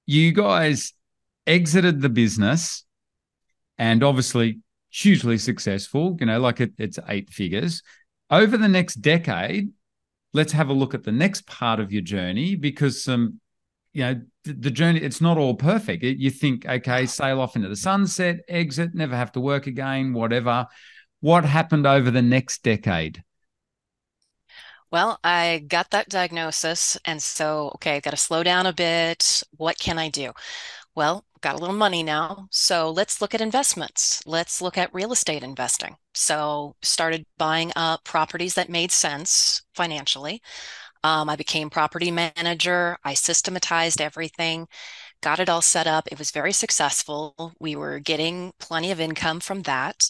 you 0.05 0.31
guys 0.33 0.93
exited 1.47 2.01
the 2.01 2.09
business 2.09 2.85
and 3.77 4.03
obviously 4.03 4.59
hugely 4.91 5.37
successful, 5.37 6.15
you 6.19 6.25
know, 6.25 6.39
like 6.39 6.61
it, 6.61 6.73
it's 6.77 6.99
eight 7.07 7.29
figures. 7.29 7.81
Over 8.29 8.57
the 8.57 8.67
next 8.67 8.95
decade, 8.95 9.69
let's 10.35 10.51
have 10.51 10.69
a 10.69 10.73
look 10.73 10.93
at 10.93 11.03
the 11.03 11.11
next 11.11 11.47
part 11.47 11.79
of 11.79 11.93
your 11.93 12.01
journey 12.01 12.55
because 12.55 13.01
some, 13.01 13.13
um, 13.13 13.39
you 13.93 14.03
know, 14.03 14.21
the, 14.43 14.69
journey, 14.69 14.99
it's 14.99 15.21
not 15.21 15.37
all 15.37 15.55
perfect. 15.55 16.03
You 16.03 16.29
think, 16.29 16.65
okay, 16.67 17.05
sail 17.05 17.39
off 17.39 17.55
into 17.55 17.69
the 17.69 17.77
sunset, 17.77 18.41
exit, 18.49 18.93
never 18.93 19.15
have 19.15 19.31
to 19.31 19.39
work 19.39 19.65
again, 19.65 20.13
whatever. 20.13 20.67
What 21.21 21.45
happened 21.45 21.87
over 21.87 22.11
the 22.11 22.21
next 22.21 22.61
decade? 22.61 23.23
Well, 24.91 25.19
I 25.23 25.63
got 25.65 25.91
that 25.91 26.09
diagnosis. 26.09 26.97
And 27.05 27.23
so, 27.23 27.71
okay, 27.75 27.95
I've 27.95 28.03
got 28.03 28.11
to 28.11 28.17
slow 28.17 28.43
down 28.43 28.65
a 28.65 28.73
bit. 28.73 29.41
What 29.55 29.79
can 29.79 29.97
I 29.97 30.09
do? 30.09 30.33
Well, 30.95 31.25
got 31.41 31.55
a 31.55 31.57
little 31.57 31.75
money 31.75 32.03
now. 32.03 32.47
So 32.51 32.89
let's 32.89 33.21
look 33.21 33.35
at 33.35 33.41
investments. 33.41 34.21
Let's 34.25 34.61
look 34.61 34.77
at 34.77 34.93
real 34.93 35.11
estate 35.11 35.43
investing. 35.43 35.97
So 36.13 36.75
started 36.81 37.25
buying 37.37 37.71
up 37.75 38.03
properties 38.03 38.53
that 38.55 38.69
made 38.69 38.91
sense 38.91 39.61
financially. 39.75 40.41
Um, 41.03 41.29
I 41.29 41.35
became 41.35 41.69
property 41.69 42.09
manager. 42.09 42.97
I 43.03 43.13
systematized 43.13 44.01
everything, 44.01 44.67
got 45.21 45.39
it 45.39 45.49
all 45.49 45.61
set 45.61 45.85
up. 45.85 46.07
It 46.11 46.17
was 46.17 46.31
very 46.31 46.51
successful. 46.51 47.53
We 47.59 47.75
were 47.75 47.99
getting 47.99 48.53
plenty 48.59 48.89
of 48.89 48.99
income 48.99 49.39
from 49.39 49.61
that. 49.63 50.09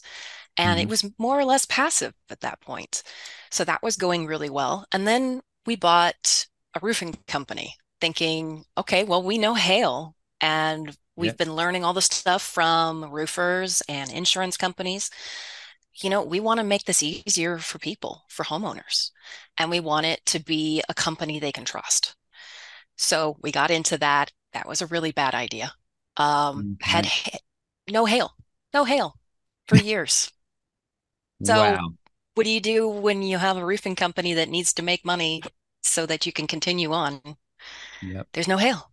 And 0.56 0.80
mm-hmm. 0.80 0.88
it 0.88 0.89
was 0.89 1.12
more 1.18 1.38
or 1.38 1.44
less 1.46 1.65
passive 1.65 2.13
at 2.30 2.39
that 2.42 2.62
point. 2.62 3.04
So 3.51 3.65
that 3.65 3.84
was 3.84 3.98
going 3.98 4.25
really 4.25 4.50
well. 4.50 4.86
And 4.92 5.06
then 5.06 5.42
we 5.65 5.75
bought 5.75 6.46
a 6.74 6.80
roofing 6.82 7.18
company 7.27 7.75
thinking, 8.00 8.63
okay, 8.77 9.04
well, 9.04 9.22
we 9.22 9.38
know 9.38 9.56
hail 9.56 10.14
and 10.42 10.96
We've 11.18 11.38
Yep. 11.38 11.38
been 11.38 11.56
learning 11.56 11.86
all 11.86 11.94
the 11.94 12.01
stuff 12.01 12.42
from 12.44 13.10
roofers 13.10 13.82
and 13.88 14.12
insurance 14.12 14.58
companies. 14.58 15.10
You 15.96 16.10
know, 16.10 16.24
we 16.24 16.39
want 16.39 16.60
to 16.60 16.65
make 16.65 16.86
this 16.86 17.04
easier 17.04 17.58
for 17.60 17.80
people, 17.80 18.25
for 18.30 18.44
homeowners, 18.46 19.12
and 19.58 19.70
we 19.70 19.80
want 19.80 20.06
it 20.08 20.25
to 20.27 20.39
be 20.39 20.84
a 20.89 20.94
company 20.94 21.39
they 21.39 21.51
can 21.54 21.65
trust. 21.65 22.15
So 22.98 23.38
we 23.42 23.51
got 23.51 23.72
into 23.72 23.98
that. 24.00 24.32
That 24.54 24.68
was 24.68 24.82
a 24.82 24.88
really 24.88 25.12
bad 25.12 25.36
idea. 25.36 25.74
Um, 26.18 26.68
had 26.82 27.06
Okay. 27.06 27.08
ha- 27.08 27.39
no 27.89 28.06
hail, 28.06 28.36
no 28.74 28.86
hail 28.86 29.18
for 29.68 29.77
years. 29.77 30.32
So 31.44 31.80
Wow. 31.80 31.94
what 32.34 32.44
do 32.46 32.50
you 32.50 32.60
do 32.62 32.89
when 32.89 33.24
you 33.24 33.38
have 33.38 33.58
a 33.58 33.65
roofing 33.65 33.96
company 33.96 34.34
that 34.34 34.50
needs 34.50 34.74
to 34.74 34.84
make 34.84 35.06
money 35.06 35.46
so 35.84 36.06
that 36.06 36.25
you 36.25 36.34
can 36.34 36.48
continue 36.48 36.92
on? 36.94 37.38
Yep. 38.01 38.27
There's 38.34 38.48
no 38.48 38.58
hail. 38.58 38.92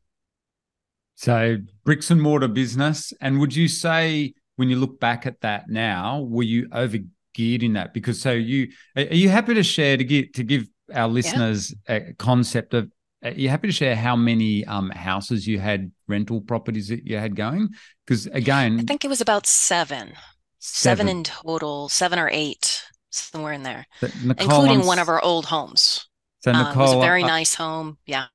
So 1.23 1.59
bricks 1.85 2.11
and 2.11 2.21
mortar 2.21 2.49
business. 2.49 3.13
And 3.21 3.39
would 3.39 3.55
you 3.55 3.69
say 3.69 4.35
when 4.57 4.69
you 4.69 4.77
look 4.77 4.99
back 4.99 5.25
at 5.25 5.41
that 5.43 5.69
now, 5.69 6.21
were 6.29 6.43
you 6.43 6.69
over 6.73 6.99
geared 7.33 7.63
in 7.63 7.75
that? 7.75 7.95
Because 7.95 8.21
so 8.21 8.33
you 8.33 8.73
are 8.97 9.03
you 9.03 9.29
happy 9.29 9.55
to 9.55 9.63
share 9.63 9.97
to 9.97 10.03
give 10.03 10.33
to 10.33 10.43
give 10.43 10.67
our 10.93 11.07
listeners 11.07 11.73
a 11.89 12.13
concept 12.19 12.75
of 12.75 12.91
are 13.23 13.31
you 13.31 13.49
happy 13.49 13.69
to 13.69 13.73
share 13.73 13.95
how 13.95 14.17
many 14.17 14.65
um, 14.65 14.91
houses 14.91 15.47
you 15.47 15.61
had 15.61 15.93
rental 16.09 16.41
properties 16.41 16.89
that 16.89 17.07
you 17.07 17.17
had 17.17 17.37
going? 17.37 17.69
Because 18.05 18.27
again, 18.27 18.81
I 18.81 18.83
think 18.83 19.05
it 19.05 19.09
was 19.09 19.21
about 19.21 19.47
seven, 19.47 20.15
seven 20.59 21.09
in 21.09 21.23
total, 21.23 21.89
seven 21.89 22.19
or 22.19 22.31
eight, 22.33 22.83
somewhere 23.11 23.53
in 23.53 23.63
there, 23.63 23.87
Nicole, 24.25 24.35
including 24.41 24.81
I'm 24.81 24.87
one 24.87 24.99
of 24.99 25.09
our 25.09 25.23
old 25.23 25.47
homes. 25.47 26.09
So 26.41 26.51
Um, 26.51 26.57
it 26.57 26.77
was 26.77 26.91
a 26.91 26.95
Nicole, 26.95 27.01
very 27.01 27.23
I- 27.23 27.29
nice 27.29 27.55
home. 27.55 27.99
Yeah. 28.07 28.27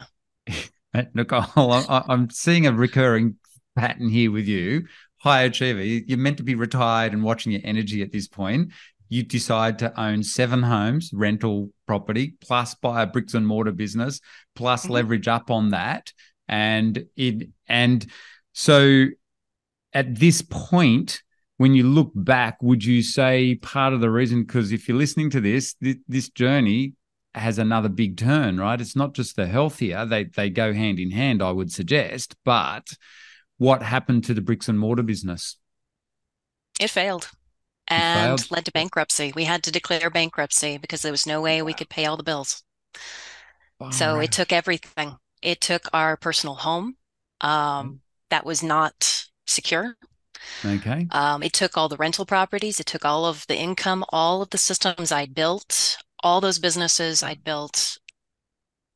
Nicole, 1.14 1.72
I- 1.72 2.04
I'm 2.08 2.30
seeing 2.30 2.68
a 2.68 2.72
recurring 2.74 3.36
pattern 3.76 4.10
here 4.10 4.32
with 4.32 4.48
you. 4.48 4.86
High 5.18 5.44
achiever. 5.44 5.84
You- 5.84 6.04
You're 6.08 6.18
meant 6.18 6.38
to 6.38 6.44
be 6.44 6.56
retired 6.56 7.14
and 7.14 7.24
watching 7.24 7.52
your 7.52 7.62
energy 7.64 8.02
at 8.02 8.12
this 8.12 8.28
point. 8.28 8.72
You 9.10 9.24
decide 9.24 9.80
to 9.80 10.00
own 10.00 10.24
seven 10.24 10.64
homes, 10.64 11.12
rental 11.14 11.72
property, 11.86 12.36
plus 12.42 12.76
buy 12.76 13.04
a 13.04 13.08
bricks 13.08 13.34
and 13.34 13.48
mortar 13.48 13.72
business, 13.72 14.20
plus 14.56 14.86
Mhm. 14.86 14.90
leverage 14.90 15.28
up 15.28 15.50
on 15.50 15.70
that. 15.70 16.12
And 16.48 17.06
it 17.16 17.50
and 17.68 18.06
so 18.54 19.06
at 19.94 20.16
this 20.16 20.42
point, 20.42 21.22
when 21.58 21.74
you 21.74 21.84
look 21.84 22.12
back, 22.14 22.62
would 22.62 22.84
you 22.84 23.02
say 23.02 23.56
part 23.56 23.94
of 23.94 24.02
the 24.02 24.12
reason? 24.12 24.44
Because 24.44 24.72
if 24.72 24.88
you're 24.88 24.98
listening 24.98 25.30
to 25.32 25.42
this, 25.42 25.76
this, 25.82 25.96
this 26.08 26.30
journey 26.30 26.94
has 27.40 27.58
another 27.60 27.90
big 27.90 28.18
turn, 28.18 28.60
right? 28.60 28.80
It's 28.80 28.96
not 28.96 29.14
just 29.14 29.36
the 29.36 29.48
healthier; 29.48 30.06
they 30.06 30.26
they 30.26 30.50
go 30.50 30.74
hand 30.74 31.00
in 31.00 31.12
hand, 31.12 31.42
I 31.42 31.52
would 31.52 31.72
suggest. 31.72 32.36
But 32.44 32.94
what 33.58 33.82
happened 33.84 34.24
to 34.26 34.34
the 34.34 34.42
bricks 34.42 34.70
and 34.70 34.80
mortar 34.80 35.04
business? 35.04 35.58
It 36.80 36.90
failed 36.90 37.30
and 37.88 38.40
failed? 38.40 38.52
led 38.52 38.66
to 38.66 38.72
bankruptcy. 38.72 39.34
We 39.36 39.46
had 39.46 39.64
to 39.64 39.72
declare 39.72 40.10
bankruptcy 40.10 40.78
because 40.78 41.02
there 41.04 41.12
was 41.12 41.28
no 41.28 41.42
way 41.42 41.62
we 41.62 41.74
could 41.74 41.90
pay 41.90 42.06
all 42.06 42.18
the 42.18 42.24
bills. 42.24 42.64
So 43.92 44.20
it 44.20 44.32
took 44.32 44.52
everything. 44.52 45.18
It 45.42 45.62
took 45.62 45.88
our 45.94 46.18
personal 46.18 46.56
home, 46.56 46.98
um, 47.42 48.02
that 48.30 48.46
was 48.46 48.64
not 48.64 49.28
secure. 49.46 49.96
okay, 50.66 51.08
Um, 51.12 51.44
it 51.44 51.54
took 51.54 51.78
all 51.78 51.90
the 51.90 51.98
rental 51.98 52.26
properties. 52.26 52.80
It 52.80 52.86
took 52.86 53.06
all 53.06 53.26
of 53.26 53.46
the 53.48 53.58
income, 53.58 54.04
all 54.10 54.42
of 54.42 54.50
the 54.50 54.58
systems 54.58 55.12
I'd 55.12 55.34
built, 55.36 55.98
all 56.24 56.42
those 56.42 56.60
businesses 56.60 57.24
I'd 57.24 57.44
built. 57.44 57.98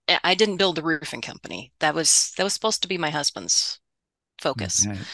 I 0.08 0.20
I 0.24 0.36
didn't 0.36 0.58
build 0.58 0.76
the 0.76 0.84
roofing 0.84 1.22
company. 1.22 1.74
That 1.80 1.96
was 1.96 2.34
that 2.38 2.44
was 2.44 2.54
supposed 2.54 2.84
to 2.84 2.88
be 2.88 3.00
my 3.00 3.10
husband's 3.10 3.80
focus. 4.42 4.88
okay. 4.88 5.08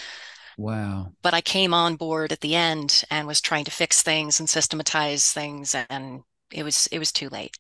Wow. 0.58 1.14
But 1.22 1.36
I 1.36 1.42
came 1.42 1.76
on 1.76 1.96
board 1.96 2.32
at 2.32 2.42
the 2.42 2.56
end 2.56 3.04
and 3.12 3.28
was 3.28 3.40
trying 3.40 3.66
to 3.66 3.72
fix 3.72 4.02
things 4.02 4.40
and 4.40 4.50
systematize 4.50 5.32
things, 5.32 5.76
and 5.76 6.24
it 6.52 6.64
was 6.64 6.88
it 6.88 6.98
was 6.98 7.12
too 7.12 7.30
late. 7.30 7.56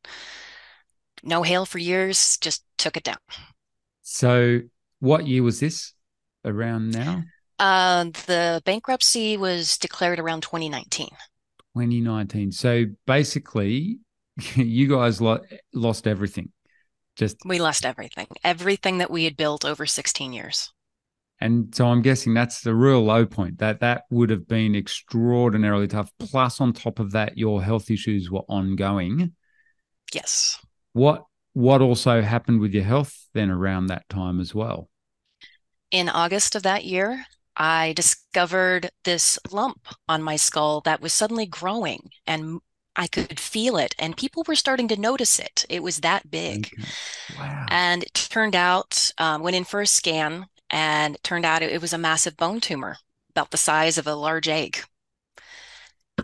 No 1.21 1.43
hail 1.43 1.67
for 1.67 1.77
years, 1.77 2.37
just 2.37 2.63
took 2.77 2.97
it 2.97 3.03
down. 3.03 3.17
So, 4.01 4.61
what 4.99 5.27
year 5.27 5.43
was 5.43 5.59
this? 5.59 5.93
Around 6.45 6.91
now, 6.91 7.25
Uh, 7.59 8.05
the 8.25 8.61
bankruptcy 8.65 9.37
was 9.37 9.77
declared 9.77 10.19
around 10.19 10.41
2019. 10.41 11.09
2019. 11.73 12.51
So 12.51 12.85
basically, 13.05 13.99
you 14.55 14.87
guys 14.87 15.21
lo- 15.21 15.41
lost 15.73 16.07
everything. 16.07 16.51
Just 17.15 17.37
We 17.45 17.59
lost 17.59 17.85
everything, 17.85 18.27
everything 18.43 18.99
that 18.99 19.09
we 19.09 19.23
had 19.23 19.35
built 19.37 19.65
over 19.65 19.85
16 19.85 20.33
years. 20.33 20.71
And 21.39 21.73
so 21.73 21.87
I'm 21.87 22.01
guessing 22.01 22.33
that's 22.33 22.61
the 22.61 22.73
real 22.73 23.03
low 23.03 23.25
point. 23.25 23.59
That 23.59 23.79
that 23.81 24.03
would 24.09 24.29
have 24.29 24.47
been 24.47 24.75
extraordinarily 24.75 25.87
tough. 25.87 26.11
Plus, 26.19 26.59
on 26.59 26.73
top 26.73 26.99
of 26.99 27.11
that, 27.11 27.37
your 27.37 27.61
health 27.61 27.91
issues 27.91 28.31
were 28.31 28.43
ongoing. 28.49 29.33
Yes. 30.13 30.59
What 30.93 31.25
what 31.53 31.81
also 31.81 32.21
happened 32.21 32.59
with 32.59 32.73
your 32.73 32.83
health 32.83 33.27
then 33.33 33.51
around 33.51 33.87
that 33.87 34.07
time 34.09 34.39
as 34.39 34.53
well? 34.53 34.89
In 35.91 36.09
August 36.09 36.55
of 36.55 36.63
that 36.63 36.85
year, 36.85 37.25
I 37.55 37.93
discovered 37.93 38.91
this 39.03 39.39
lump 39.51 39.87
on 40.07 40.21
my 40.21 40.35
skull 40.35 40.81
that 40.81 41.01
was 41.01 41.13
suddenly 41.13 41.45
growing 41.45 42.09
and 42.25 42.59
I 42.97 43.07
could 43.07 43.39
feel 43.39 43.77
it, 43.77 43.95
and 43.99 44.17
people 44.17 44.43
were 44.47 44.55
starting 44.55 44.87
to 44.87 44.99
notice 44.99 45.37
it. 45.39 45.65
It 45.69 45.83
was 45.83 45.99
that 45.99 46.31
big. 46.31 46.73
Wow. 47.37 47.65
And 47.69 48.03
it 48.03 48.13
turned 48.13 48.55
out, 48.55 49.11
um, 49.19 49.43
went 49.43 49.55
in 49.55 49.63
for 49.63 49.81
a 49.81 49.87
scan, 49.87 50.47
and 50.69 51.15
it 51.15 51.23
turned 51.23 51.45
out 51.45 51.61
it, 51.61 51.71
it 51.71 51.81
was 51.81 51.93
a 51.93 51.97
massive 51.97 52.35
bone 52.35 52.59
tumor, 52.59 52.97
about 53.29 53.51
the 53.51 53.57
size 53.57 53.97
of 53.99 54.07
a 54.07 54.15
large 54.15 54.47
egg. 54.47 54.79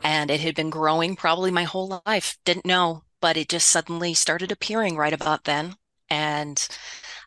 And 0.04 0.32
it 0.32 0.42
had 0.42 0.56
been 0.56 0.72
growing 0.72 1.16
probably 1.16 1.52
my 1.52 1.64
whole 1.64 2.02
life. 2.08 2.38
Didn't 2.44 2.66
know, 2.66 3.04
but 3.22 3.38
it 3.38 3.50
just 3.50 3.70
suddenly 3.70 4.16
started 4.16 4.52
appearing 4.52 4.98
right 4.98 5.14
about 5.14 5.44
then. 5.44 5.76
And 6.10 6.68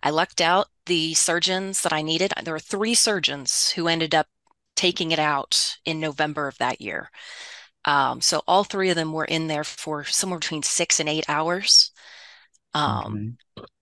I 0.03 0.11
lucked 0.11 0.41
out 0.41 0.67
the 0.87 1.15
surgeons 1.15 1.83
that 1.83 1.93
I 1.93 2.03
needed. 2.03 2.33
There 2.43 2.53
were 2.53 2.59
three 2.59 2.95
surgeons 2.95 3.71
who 3.71 3.87
ended 3.87 4.15
up 4.15 4.27
taking 4.75 5.13
it 5.13 5.19
out 5.19 5.79
in 5.85 6.01
November 6.01 6.49
of 6.49 6.59
that 6.59 6.81
year. 6.81 7.11
Um, 7.87 8.21
so 8.21 8.43
all 8.49 8.65
three 8.65 8.91
of 8.91 8.97
them 8.97 9.13
were 9.13 9.25
in 9.27 9.49
there 9.49 9.65
for 9.65 10.05
somewhere 10.05 10.41
between 10.41 10.63
six 10.65 11.01
and 11.01 11.09
eight 11.09 11.25
hours. 11.29 11.93
Um, 12.75 13.21
Okay. 13.21 13.37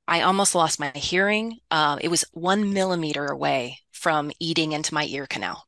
I 0.08 0.23
almost 0.23 0.54
lost 0.54 0.80
my 0.80 0.90
hearing. 0.90 1.61
Uh, 1.70 1.99
it 2.00 2.08
was 2.08 2.25
one 2.32 2.73
millimeter 2.73 3.26
away 3.26 3.80
from 3.92 4.32
eating 4.40 4.73
into 4.73 4.94
my 4.94 5.06
ear 5.06 5.26
canal. 5.26 5.66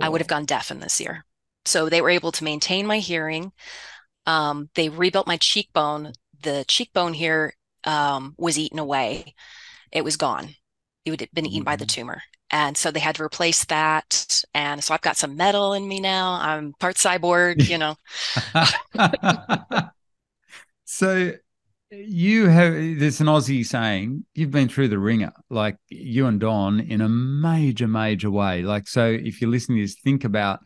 I 0.00 0.08
would 0.08 0.20
have 0.20 0.28
gone 0.28 0.44
deaf 0.44 0.70
in 0.70 0.80
this 0.80 1.00
ear. 1.00 1.24
So 1.64 1.88
they 1.88 2.00
were 2.00 2.10
able 2.10 2.32
to 2.32 2.44
maintain 2.44 2.86
my 2.86 2.98
hearing. 2.98 3.52
Um, 4.26 4.70
they 4.74 4.88
rebuilt 4.88 5.26
my 5.26 5.38
cheekbone. 5.38 6.12
The 6.42 6.64
cheekbone 6.68 7.14
here 7.14 7.54
um, 7.84 8.34
was 8.38 8.58
eaten 8.58 8.78
away. 8.78 9.34
It 9.92 10.04
was 10.04 10.16
gone. 10.18 10.56
It 11.04 11.20
had 11.20 11.30
been 11.32 11.46
eaten 11.46 11.64
by 11.64 11.76
the 11.76 11.86
Mhm. 11.86 11.86
tumor. 11.86 12.22
And 12.54 12.76
so 12.76 12.92
they 12.92 13.00
had 13.00 13.16
to 13.16 13.24
replace 13.24 13.64
that. 13.64 14.44
And 14.54 14.82
so 14.82 14.94
I've 14.94 15.00
got 15.00 15.16
some 15.16 15.36
metal 15.36 15.72
in 15.72 15.88
me 15.88 15.98
now. 15.98 16.38
I'm 16.40 16.72
part 16.74 16.94
cyborg, 16.94 17.68
you 17.68 17.78
know. 17.78 17.96
so 20.84 21.32
you 21.90 22.46
have 22.46 22.72
there's 22.72 23.20
an 23.20 23.26
Aussie 23.26 23.66
saying 23.66 24.24
you've 24.36 24.52
been 24.52 24.68
through 24.68 24.86
the 24.86 25.00
wringer, 25.00 25.32
like 25.50 25.78
you 25.88 26.26
and 26.26 26.38
Don, 26.38 26.78
in 26.78 27.00
a 27.00 27.08
major, 27.08 27.88
major 27.88 28.30
way. 28.30 28.62
Like 28.62 28.86
so, 28.86 29.04
if 29.04 29.40
you're 29.40 29.50
listening 29.50 29.78
to 29.78 29.82
this, 29.82 29.96
think 29.96 30.22
about 30.22 30.60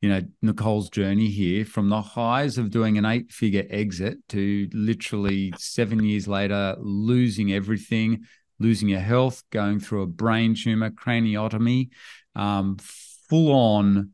you 0.00 0.10
know 0.10 0.20
Nicole's 0.42 0.90
journey 0.90 1.26
here 1.26 1.64
from 1.64 1.88
the 1.88 2.02
highs 2.02 2.56
of 2.56 2.70
doing 2.70 2.98
an 2.98 3.04
eight-figure 3.04 3.66
exit 3.68 4.18
to 4.28 4.68
literally 4.72 5.52
seven 5.58 6.04
years 6.04 6.28
later 6.28 6.76
losing 6.78 7.52
everything, 7.52 8.26
losing 8.62 8.88
your 8.88 9.00
health, 9.00 9.42
going 9.50 9.80
through 9.80 10.02
a 10.02 10.06
brain 10.06 10.54
tumor, 10.54 10.90
craniotomy, 10.90 11.90
um, 12.34 12.78
full 13.28 13.52
on, 13.52 14.12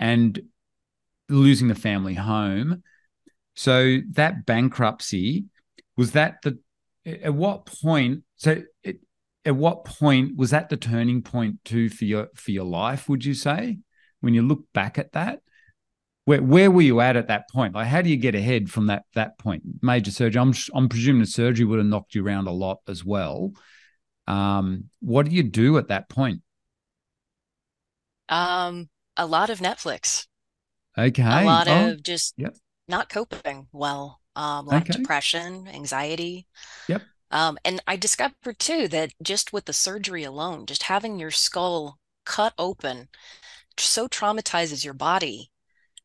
and 0.00 0.40
losing 1.28 1.68
the 1.68 1.74
family 1.74 2.14
home. 2.14 2.82
So 3.54 3.98
that 4.12 4.46
bankruptcy 4.46 5.44
was 5.96 6.12
that 6.12 6.42
the 6.42 6.58
at 7.04 7.34
what 7.34 7.66
point? 7.66 8.22
So 8.36 8.62
it, 8.82 9.00
at 9.44 9.56
what 9.56 9.84
point 9.84 10.36
was 10.36 10.50
that 10.50 10.68
the 10.68 10.76
turning 10.76 11.22
point 11.22 11.64
too 11.64 11.88
for 11.88 12.04
your 12.04 12.28
for 12.34 12.50
your 12.50 12.64
life? 12.64 13.08
Would 13.08 13.24
you 13.24 13.34
say 13.34 13.78
when 14.20 14.34
you 14.34 14.42
look 14.42 14.64
back 14.72 14.98
at 14.98 15.12
that? 15.12 15.40
Where 16.24 16.42
where 16.42 16.70
were 16.70 16.82
you 16.82 17.00
at 17.00 17.16
at 17.16 17.28
that 17.28 17.50
point? 17.50 17.74
Like 17.74 17.88
how 17.88 18.02
do 18.02 18.10
you 18.10 18.16
get 18.16 18.34
ahead 18.34 18.70
from 18.70 18.86
that 18.86 19.04
that 19.14 19.38
point? 19.38 19.62
Major 19.82 20.10
surgery. 20.10 20.40
I'm 20.40 20.54
I'm 20.74 20.88
presuming 20.88 21.22
the 21.22 21.26
surgery 21.26 21.64
would 21.64 21.78
have 21.78 21.86
knocked 21.86 22.14
you 22.14 22.24
around 22.24 22.46
a 22.46 22.52
lot 22.52 22.78
as 22.88 23.04
well. 23.04 23.52
Um, 24.32 24.90
what 25.00 25.26
do 25.26 25.32
you 25.32 25.42
do 25.42 25.78
at 25.78 25.88
that 25.88 26.08
point? 26.08 26.42
Um, 28.28 28.90
a 29.16 29.26
lot 29.26 29.48
of 29.50 29.60
Netflix, 29.60 30.26
Okay. 30.96 31.22
a 31.30 31.40
lot 31.40 31.68
Oh, 31.68 31.92
of 31.92 32.02
just 32.02 32.34
yep. 32.36 32.56
not 32.88 33.08
coping 33.08 33.68
well, 33.72 34.20
um, 34.36 34.68
of 34.68 34.88
Okay. 34.88 34.90
depression, 34.90 35.68
anxiety. 35.68 36.46
Yep. 36.88 37.08
Um, 37.30 37.58
and 37.64 37.82
I 37.86 37.96
discovered 37.96 38.58
too 38.60 38.88
that 38.88 39.12
just 39.22 39.52
with 39.52 39.66
the 39.66 39.72
surgery 39.74 40.24
alone, 40.24 40.66
just 40.66 40.84
having 40.84 41.18
your 41.18 41.30
skull 41.32 41.98
cut 42.26 42.54
open 42.58 43.08
so 43.78 44.08
traumatizes 44.08 44.84
your 44.84 44.94
body 44.94 45.50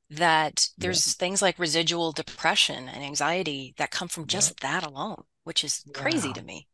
that 0.09 0.69
there's 0.79 1.03
yeah. 1.05 1.13
things 1.15 1.41
like 1.41 1.59
residual 1.59 2.11
depression 2.13 2.89
and 2.89 3.03
anxiety 3.03 3.73
that 3.77 3.91
come 3.91 4.07
from 4.09 4.27
just 4.27 4.49
yeah. 4.49 4.53
that 4.61 4.83
alone, 4.85 5.23
which 5.45 5.63
is 5.63 5.85
wow. 5.85 5.93
crazy 5.93 6.33
to 6.33 6.41
me. 6.43 6.67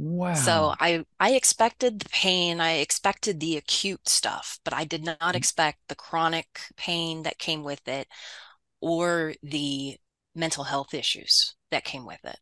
Wow. 0.00 0.34
So 0.34 0.74
I 0.78 1.04
I 1.18 1.32
expected 1.32 1.98
the 1.98 2.08
pain, 2.10 2.60
I 2.60 2.74
expected 2.74 3.40
the 3.40 3.56
acute 3.56 4.08
stuff, 4.08 4.60
but 4.64 4.72
I 4.72 4.84
did 4.84 5.04
not 5.04 5.18
mm. 5.20 5.34
expect 5.34 5.80
the 5.88 5.96
chronic 5.96 6.60
pain 6.76 7.24
that 7.24 7.38
came 7.38 7.64
with 7.64 7.86
it 7.88 8.06
or 8.80 9.34
the 9.42 9.96
mental 10.36 10.62
health 10.62 10.94
issues 10.94 11.56
that 11.72 11.82
came 11.82 12.06
with 12.06 12.24
it. 12.24 12.38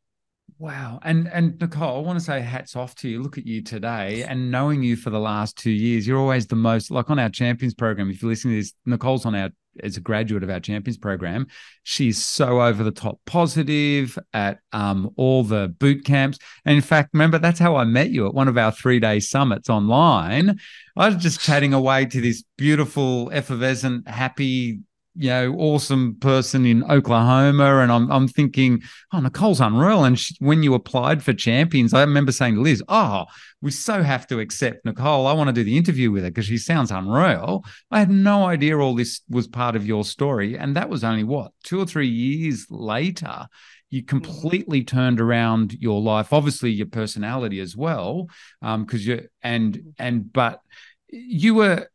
Wow. 0.59 1.01
And 1.03 1.29
and 1.33 1.59
Nicole, 1.59 1.97
I 1.97 2.01
want 2.01 2.19
to 2.19 2.25
say 2.25 2.43
hats 2.43 2.77
off 2.77 2.95
to 2.97 3.09
you. 3.09 3.23
Look 3.23 3.39
at 3.39 3.47
you 3.47 3.63
today 3.63 4.23
and 4.25 4.51
knowing 4.51 4.83
you 4.83 4.95
for 4.95 5.09
the 5.09 5.19
last 5.19 5.57
two 5.57 5.71
years, 5.71 6.07
you're 6.07 6.19
always 6.19 6.47
the 6.47 6.57
most 6.57 6.91
like 6.91 7.09
on 7.09 7.19
our 7.19 7.31
champions 7.31 7.73
program. 7.73 8.11
If 8.11 8.21
you're 8.21 8.31
listening 8.31 8.57
to 8.57 8.61
this, 8.61 8.75
Nicole's 8.85 9.25
on 9.25 9.35
our 9.35 9.49
as 9.83 9.97
a 9.97 10.01
graduate 10.01 10.43
of 10.43 10.51
our 10.51 10.61
champions 10.61 10.97
program. 10.97 11.47
She's 11.83 12.23
so 12.25 12.63
over 12.63 12.83
the 12.83 12.91
top 12.91 13.21
positive 13.27 14.19
at 14.33 14.59
um, 14.73 15.11
all 15.17 15.43
the 15.43 15.69
boot 15.79 16.05
camps. 16.05 16.39
And 16.65 16.77
in 16.77 16.83
fact, 16.83 17.11
remember 17.13 17.39
that's 17.39 17.59
how 17.59 17.77
I 17.77 17.85
met 17.85 18.11
you 18.11 18.27
at 18.27 18.35
one 18.35 18.49
of 18.49 18.59
our 18.59 18.73
three 18.73 19.01
day 19.01 19.21
summits 19.21 19.69
online. 19.69 20.59
I 20.97 21.09
was 21.09 21.17
just 21.17 21.41
chatting 21.41 21.75
away 21.75 22.07
to 22.07 22.21
this 22.21 22.43
beautiful, 22.57 23.31
effervescent, 23.33 24.09
happy 24.09 24.81
you 25.17 25.31
know, 25.31 25.55
awesome 25.55 26.17
person 26.21 26.67
in 26.67 26.85
Oklahoma. 26.91 27.79
And 27.79 27.91
I'm, 27.91 28.11
I'm 28.11 28.29
thinking, 28.29 28.83
oh, 29.13 29.21
Nicole's 29.21 29.61
unreal. 29.61 30.05
And 30.05 30.19
she, 30.19 30.35
when 30.41 30.63
you 30.63 30.75
applied 30.75 31.23
for 31.23 31.33
champions, 31.33 31.95
I 31.95 32.01
remember 32.01 32.33
saying 32.33 32.57
to 32.57 32.61
Liz, 32.61 32.83
oh, 32.89 33.25
we 33.63 33.71
so 33.71 34.03
have 34.03 34.27
to 34.29 34.41
accept 34.41 34.85
Nicole. 34.85 35.27
I 35.27 35.33
want 35.33 35.49
to 35.49 35.53
do 35.53 35.65
the 35.65 35.77
interview 35.77 36.11
with 36.11 36.25
her 36.25 36.31
because 36.31 36.47
she 36.47 36.59
sounds 36.59 36.91
unreal. 36.91 37.65
I 37.91 37.99
had 37.99 38.11
no 38.11 38.45
idea 38.45 38.79
all 38.79 38.95
this 38.95 39.23
was 39.29 39.49
part 39.49 39.77
of 39.77 39.87
your 39.87 40.05
story. 40.05 40.59
And 40.59 40.77
that 40.77 40.91
was 40.91 41.03
only 41.03 41.25
what, 41.25 41.53
two 41.65 41.81
or 41.81 41.87
three 41.87 42.09
years 42.09 42.67
later. 42.71 43.47
You 43.89 44.03
mm-hmm. 44.03 44.09
completely 44.09 44.85
turned 44.85 45.21
around 45.21 45.73
your 45.81 46.01
life, 46.01 46.33
obviously 46.33 46.71
your 46.71 46.89
personality 46.89 47.61
as 47.61 47.77
well, 47.77 48.29
because 48.61 49.09
um, 49.09 49.13
you 49.13 49.29
and 49.43 49.95
and 49.99 50.33
but 50.33 50.61
you 51.09 51.55
were 51.55 51.89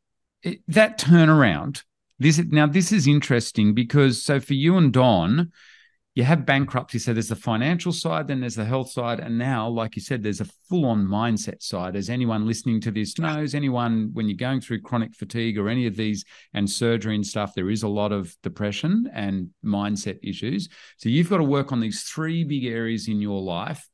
that 0.68 0.98
turnaround 0.98 1.84
this 2.22 2.40
now 2.50 2.68
this 2.68 2.92
is 2.92 3.08
interesting 3.08 3.74
because 3.74 4.22
so 4.22 4.40
for 4.40 4.54
you 4.54 4.78
and 4.78 4.94
Don, 4.94 5.52
you 6.14 6.24
have 6.24 6.46
bankruptcy. 6.46 7.00
So 7.00 7.14
there's 7.14 7.30
the 7.30 7.36
financial 7.36 7.92
side, 7.92 8.28
then 8.28 8.42
there's 8.42 8.56
the 8.56 8.66
health 8.66 8.92
side, 8.92 9.20
and 9.20 9.38
now, 9.38 9.70
like 9.70 9.96
you 9.96 10.02
said, 10.02 10.22
there's 10.22 10.42
a 10.42 10.50
full-on 10.70 11.08
mindset 11.08 11.64
side. 11.64 11.96
As 11.96 12.10
anyone 12.10 12.46
listening 12.46 12.82
to 12.82 12.92
this 12.92 13.18
knows, 13.18 13.56
anyone 13.56 14.12
when 14.14 14.28
you're 14.28 14.38
going 14.38 14.62
through 14.62 14.82
chronic 14.82 15.16
fatigue 15.16 15.58
or 15.58 15.70
any 15.70 15.88
of 15.88 15.96
these 15.96 16.24
and 16.54 16.70
surgery 16.70 17.16
and 17.16 17.26
stuff, 17.26 17.54
there 17.56 17.70
is 17.70 17.84
a 17.84 17.88
lot 17.88 18.12
of 18.12 18.36
depression 18.44 19.10
and 19.14 19.50
mindset 19.66 20.20
issues. 20.22 20.70
So 20.98 21.10
you've 21.10 21.30
got 21.30 21.38
to 21.38 21.44
work 21.44 21.72
on 21.72 21.80
these 21.80 22.04
three 22.04 22.44
big 22.44 22.66
areas 22.66 23.08
in 23.08 23.22
your 23.22 23.42
life. 23.42 23.88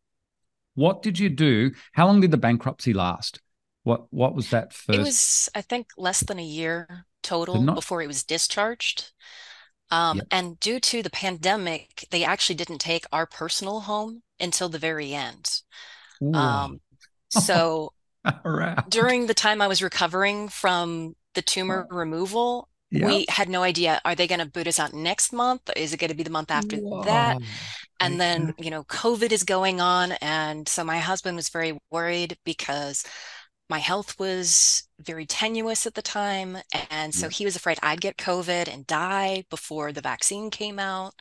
What 0.73 1.01
did 1.01 1.19
you 1.19 1.29
do? 1.29 1.71
How 1.93 2.07
long 2.07 2.19
did 2.21 2.31
the 2.31 2.37
bankruptcy 2.37 2.93
last? 2.93 3.39
What 3.83 4.11
what 4.11 4.35
was 4.35 4.49
that 4.49 4.73
first? 4.73 4.99
It 4.99 5.01
was, 5.01 5.49
I 5.55 5.61
think, 5.61 5.87
less 5.97 6.19
than 6.21 6.39
a 6.39 6.43
year 6.43 7.05
total 7.27 7.61
not... 7.61 7.75
before 7.75 8.01
he 8.01 8.07
was 8.07 8.23
discharged. 8.23 9.11
Um, 9.91 10.17
yep. 10.17 10.27
And 10.31 10.59
due 10.59 10.79
to 10.79 11.01
the 11.01 11.09
pandemic, 11.09 12.05
they 12.11 12.23
actually 12.23 12.55
didn't 12.55 12.79
take 12.79 13.05
our 13.11 13.25
personal 13.25 13.81
home 13.81 14.21
until 14.39 14.69
the 14.69 14.79
very 14.79 15.13
end. 15.13 15.61
Um, 16.33 16.81
so 17.29 17.93
during 18.89 19.27
the 19.27 19.33
time 19.33 19.61
I 19.61 19.67
was 19.67 19.83
recovering 19.83 20.49
from 20.49 21.15
the 21.35 21.41
tumor 21.41 21.87
removal, 21.89 22.69
yep. 22.91 23.05
we 23.05 23.25
had 23.29 23.49
no 23.49 23.63
idea 23.63 24.01
are 24.03 24.15
they 24.15 24.27
going 24.27 24.39
to 24.39 24.45
boot 24.45 24.67
us 24.67 24.79
out 24.79 24.93
next 24.93 25.31
month? 25.31 25.69
Is 25.75 25.93
it 25.93 25.97
going 25.97 26.09
to 26.09 26.15
be 26.15 26.23
the 26.23 26.29
month 26.29 26.51
after 26.51 26.77
Whoa. 26.77 27.03
that? 27.03 27.37
And 27.99 28.19
then, 28.19 28.53
you 28.59 28.69
know, 28.69 28.83
COVID 28.83 29.31
is 29.31 29.43
going 29.43 29.81
on. 29.81 30.11
And 30.21 30.67
so 30.67 30.83
my 30.83 30.99
husband 30.99 31.35
was 31.35 31.49
very 31.49 31.77
worried 31.89 32.37
because 32.45 33.03
my 33.69 33.79
health 33.79 34.17
was 34.17 34.87
very 34.99 35.25
tenuous 35.25 35.85
at 35.85 35.93
the 35.93 36.01
time. 36.01 36.57
And 36.89 37.13
so 37.13 37.29
he 37.29 37.43
was 37.45 37.55
afraid 37.55 37.77
I'd 37.83 38.01
get 38.01 38.17
COVID 38.17 38.71
and 38.71 38.87
die 38.87 39.43
before 39.49 39.91
the 39.91 40.01
vaccine 40.01 40.49
came 40.49 40.79
out. 40.79 41.13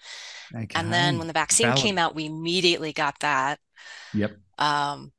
Okay. 0.54 0.68
And 0.74 0.92
then 0.92 1.18
when 1.18 1.26
the 1.26 1.32
vaccine 1.32 1.68
Valid. 1.68 1.82
came 1.82 1.98
out, 1.98 2.14
we 2.14 2.26
immediately 2.26 2.92
got 2.92 3.18
that. 3.20 3.59
Yep. 4.14 4.37
Um, 4.59 5.12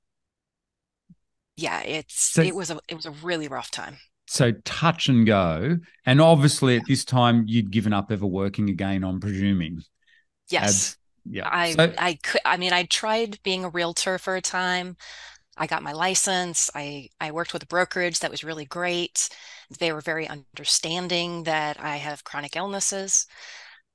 yeah, 1.57 1.81
it's 1.81 2.31
so, 2.33 2.41
it 2.43 2.55
was 2.55 2.71
a 2.71 2.79
it 2.87 2.95
was 2.95 3.05
a 3.05 3.11
really 3.11 3.47
rough 3.47 3.71
time. 3.71 3.97
So 4.27 4.51
touch 4.63 5.09
and 5.09 5.25
go, 5.25 5.77
and 6.05 6.21
obviously 6.21 6.75
yeah. 6.75 6.81
at 6.81 6.87
this 6.87 7.03
time 7.03 7.45
you'd 7.47 7.71
given 7.71 7.93
up 7.93 8.11
ever 8.11 8.25
working 8.25 8.69
again. 8.69 9.03
I'm 9.03 9.19
presuming. 9.19 9.81
Yes. 10.49 10.69
As, 10.69 10.97
yeah. 11.29 11.49
I 11.51 11.71
so, 11.71 11.93
I 11.97 12.13
could. 12.23 12.41
I 12.45 12.57
mean, 12.57 12.73
I 12.73 12.83
tried 12.83 13.39
being 13.43 13.65
a 13.65 13.69
realtor 13.69 14.17
for 14.17 14.35
a 14.35 14.41
time. 14.41 14.95
I 15.57 15.67
got 15.67 15.83
my 15.83 15.91
license. 15.91 16.69
I, 16.75 17.09
I 17.19 17.31
worked 17.31 17.53
with 17.53 17.63
a 17.63 17.67
brokerage 17.67 18.19
that 18.19 18.31
was 18.31 18.43
really 18.43 18.65
great. 18.65 19.29
They 19.79 19.91
were 19.91 20.01
very 20.01 20.27
understanding 20.27 21.43
that 21.43 21.81
I 21.81 21.97
have 21.97 22.23
chronic 22.23 22.55
illnesses. 22.55 23.25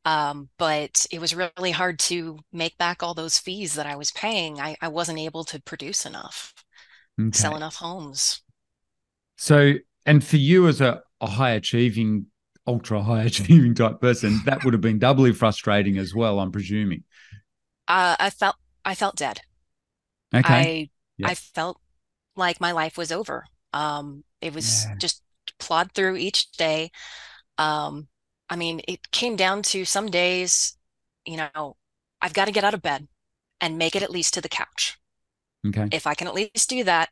Um, 0.05 0.49
but 0.59 1.07
it 1.13 1.21
was 1.21 1.35
really 1.35 1.71
hard 1.71 1.99
to 2.01 2.39
make 2.53 2.77
back 2.77 3.03
all 3.03 3.15
those 3.15 3.39
fees 3.39 3.75
that 3.75 3.87
I 3.87 3.95
was 3.95 4.11
paying. 4.11 4.61
I, 4.61 4.77
I 4.81 4.89
wasn't 4.89 5.21
able 5.21 5.45
to 5.45 5.63
produce 5.63 6.05
enough, 6.05 6.53
okay. 7.21 7.31
sell 7.33 7.57
enough 7.57 7.77
homes. 7.77 8.43
So, 9.37 9.75
and 10.05 10.25
for 10.25 10.39
you 10.39 10.67
as 10.67 10.81
a, 10.81 11.03
a 11.21 11.29
high 11.29 11.53
achieving, 11.53 12.27
ultra 12.67 13.01
high 13.01 13.23
achieving 13.27 13.75
type 13.75 14.01
person, 14.01 14.41
that 14.45 14.65
would 14.65 14.75
have 14.75 14.81
been 14.81 14.99
doubly 14.99 15.33
frustrating 15.33 15.99
as 15.99 16.15
well, 16.15 16.41
I'm 16.41 16.51
presuming. 16.51 17.05
Uh, 17.87 18.17
I 18.19 18.31
felt, 18.31 18.57
I 18.85 18.97
felt 18.97 19.15
dead. 19.15 19.41
Okay. 20.35 20.55
I 20.55 20.91
Yep. 21.23 21.31
I 21.31 21.35
felt 21.35 21.81
like 22.37 22.61
my 22.61 22.73
life 22.73 22.97
was 22.97 23.13
over. 23.13 23.45
Um, 23.73 24.25
it 24.41 24.55
was 24.55 24.85
yeah. 24.85 24.97
just 24.97 25.23
plod 25.59 25.93
through 25.93 26.17
each 26.17 26.53
day. 26.53 26.91
Um, 27.59 28.09
I 28.49 28.57
mean, 28.57 28.81
it 28.87 29.11
came 29.11 29.37
down 29.37 29.63
to 29.63 29.85
some 29.85 30.11
days, 30.11 30.77
you 31.25 31.37
know, 31.37 31.77
I've 32.21 32.35
got 32.35 32.47
to 32.47 32.53
get 32.53 32.65
out 32.65 32.75
of 32.75 32.83
bed 32.83 33.09
and 33.61 33.79
make 33.79 33.97
it 33.97 34.03
at 34.03 34.11
least 34.11 34.35
to 34.35 34.41
the 34.41 34.49
couch. 34.49 34.99
Okay. 35.67 35.89
If 35.93 36.07
I 36.07 36.15
can 36.15 36.27
at 36.27 36.35
least 36.35 36.69
do 36.69 36.85
that, 36.85 37.09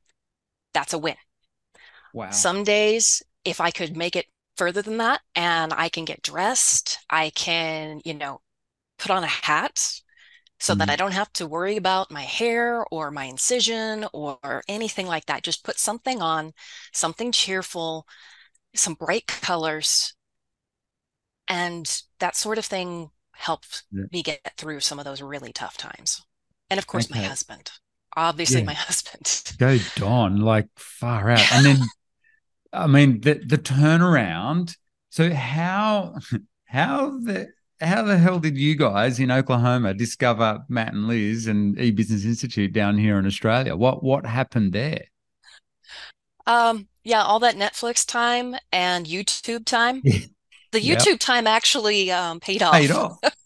that's 0.75 0.93
a 0.93 0.99
win. 0.99 1.17
Wow. 2.13 2.31
Some 2.31 2.65
days, 2.65 3.23
if 3.45 3.61
I 3.61 3.71
could 3.71 3.97
make 3.97 4.17
it 4.17 4.27
further 4.57 4.83
than 4.83 4.99
that 4.99 5.21
and 5.35 5.73
I 5.73 5.89
can 5.89 6.05
get 6.05 6.23
dressed, 6.23 6.99
I 7.09 7.31
can, 7.31 8.01
you 8.05 8.15
know, 8.15 8.41
put 8.99 9.11
on 9.11 9.25
a 9.25 9.29
hat, 9.29 10.01
so 10.61 10.73
mm-hmm. 10.73 10.79
that 10.79 10.91
I 10.91 10.97
don't 10.97 11.13
have 11.13 11.33
to 11.35 11.47
worry 11.47 11.77
about 11.77 12.11
my 12.11 12.23
hair 12.23 12.85
or 12.91 13.11
my 13.11 13.25
incision 13.25 14.07
or 14.13 14.63
anything 14.69 15.07
like 15.07 15.27
that. 15.27 15.43
Just 15.43 15.65
put 15.65 15.79
something 15.79 16.21
on, 16.21 16.53
something 16.93 17.33
cheerful, 17.33 18.07
some 18.75 18.95
bright 18.95 19.27
colors. 19.27 20.15
And 21.49 21.91
that 22.21 22.37
sort 22.37 22.59
of 22.59 22.67
thing 22.67 23.11
helped 23.33 23.85
yeah. 23.91 24.05
me 24.13 24.23
get 24.23 24.53
through 24.59 24.81
some 24.81 24.99
of 24.99 25.07
those 25.07 25.23
really 25.23 25.53
tough 25.53 25.79
times. 25.79 26.23
And 26.69 26.79
of 26.79 26.87
course, 26.87 27.11
okay. 27.11 27.21
my 27.21 27.27
husband. 27.27 27.71
Obviously, 28.17 28.61
yeah. 28.61 28.67
my 28.67 28.75
husband. 28.77 29.55
Go 29.59 29.79
Don, 29.97 30.41
like 30.41 30.69
far 30.77 31.31
out. 31.31 31.53
And 31.53 31.67
then, 31.67 31.79
I 32.73 32.87
mean, 32.87 33.23
the 33.23 33.41
the 33.45 33.59
turnaround. 33.59 34.77
So 35.09 35.33
how 35.33 36.17
how 36.67 37.19
the 37.19 37.49
how 37.81 38.03
the 38.03 38.19
hell 38.19 38.39
did 38.39 38.59
you 38.59 38.75
guys 38.75 39.19
in 39.19 39.31
Oklahoma 39.31 39.95
discover 39.95 40.65
Matt 40.69 40.93
and 40.93 41.07
Liz 41.07 41.47
and 41.47 41.79
E 41.79 41.91
Business 41.91 42.25
Institute 42.25 42.73
down 42.73 42.99
here 42.99 43.19
in 43.19 43.27
Australia? 43.27 43.77
What 43.77 44.03
what 44.03 44.27
happened 44.27 44.73
there? 44.73 45.05
Um, 46.47 46.89
yeah, 47.05 47.23
all 47.23 47.39
that 47.41 47.57
Netflix 47.57 48.07
time 48.07 48.57
and 48.73 49.07
YouTube 49.07 49.65
time. 49.65 50.03
The 50.73 50.81
YouTube 50.81 51.07
yep. 51.07 51.19
time 51.19 51.47
actually 51.49 52.13
um, 52.13 52.39
paid 52.39 52.63
off. 52.63 52.75
Paid 52.75 52.93
off. 52.93 53.19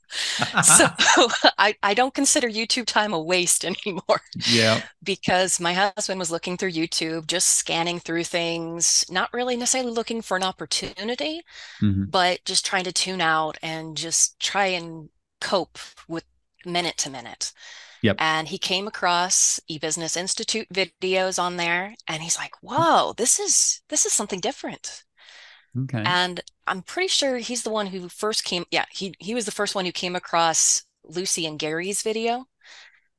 so 0.62 0.88
I, 1.58 1.74
I 1.82 1.94
don't 1.94 2.14
consider 2.14 2.48
YouTube 2.48 2.86
time 2.86 3.12
a 3.12 3.20
waste 3.20 3.64
anymore. 3.86 4.20
Yeah. 4.46 4.82
Because 5.02 5.60
my 5.60 5.72
husband 5.72 6.18
was 6.18 6.30
looking 6.30 6.56
through 6.56 6.72
YouTube, 6.72 7.26
just 7.26 7.50
scanning 7.50 7.98
through 7.98 8.24
things, 8.24 9.04
not 9.10 9.32
really 9.32 9.56
necessarily 9.56 9.92
looking 9.92 10.22
for 10.22 10.36
an 10.36 10.42
opportunity, 10.42 11.42
mm-hmm. 11.80 12.04
but 12.04 12.44
just 12.44 12.66
trying 12.66 12.84
to 12.84 12.92
tune 12.92 13.20
out 13.20 13.58
and 13.62 13.96
just 13.96 14.38
try 14.40 14.66
and 14.66 15.08
cope 15.40 15.78
with 16.08 16.24
minute 16.64 16.96
to 16.98 17.10
minute. 17.10 17.52
Yep. 18.02 18.16
And 18.18 18.48
he 18.48 18.58
came 18.58 18.86
across 18.86 19.58
eBusiness 19.70 20.14
Institute 20.14 20.68
videos 20.70 21.42
on 21.42 21.56
there 21.56 21.94
and 22.06 22.22
he's 22.22 22.36
like, 22.36 22.52
whoa, 22.60 23.14
this 23.16 23.38
is 23.38 23.80
this 23.88 24.04
is 24.04 24.12
something 24.12 24.40
different. 24.40 25.03
Okay. 25.76 26.06
And 26.06 26.40
I'm 26.66 26.82
pretty 26.82 27.08
sure 27.08 27.38
he's 27.38 27.62
the 27.62 27.70
one 27.70 27.88
who 27.88 28.08
first 28.08 28.44
came. 28.44 28.64
Yeah, 28.70 28.86
he 28.90 29.14
he 29.18 29.34
was 29.34 29.46
the 29.46 29.52
first 29.52 29.74
one 29.74 29.84
who 29.86 29.92
came 29.92 30.16
across 30.16 30.84
Lucy 31.04 31.46
and 31.46 31.58
Gary's 31.58 32.02
video, 32.02 32.46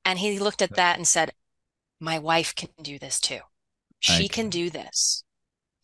and 0.06 0.20
he 0.20 0.40
looked 0.40 0.62
at 0.62 0.76
that 0.76 0.98
and 0.98 1.08
said, 1.08 1.34
"My 2.00 2.20
wife 2.20 2.56
can 2.56 2.70
do 2.82 3.00
this 3.00 3.20
too. 3.22 3.42
She 4.00 4.30
okay. 4.30 4.30
can 4.30 4.50
do 4.50 4.70
this." 4.70 5.24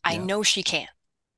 I 0.03 0.17
Yeah. 0.17 0.19
know 0.19 0.43
she 0.43 0.63
can. 0.63 0.89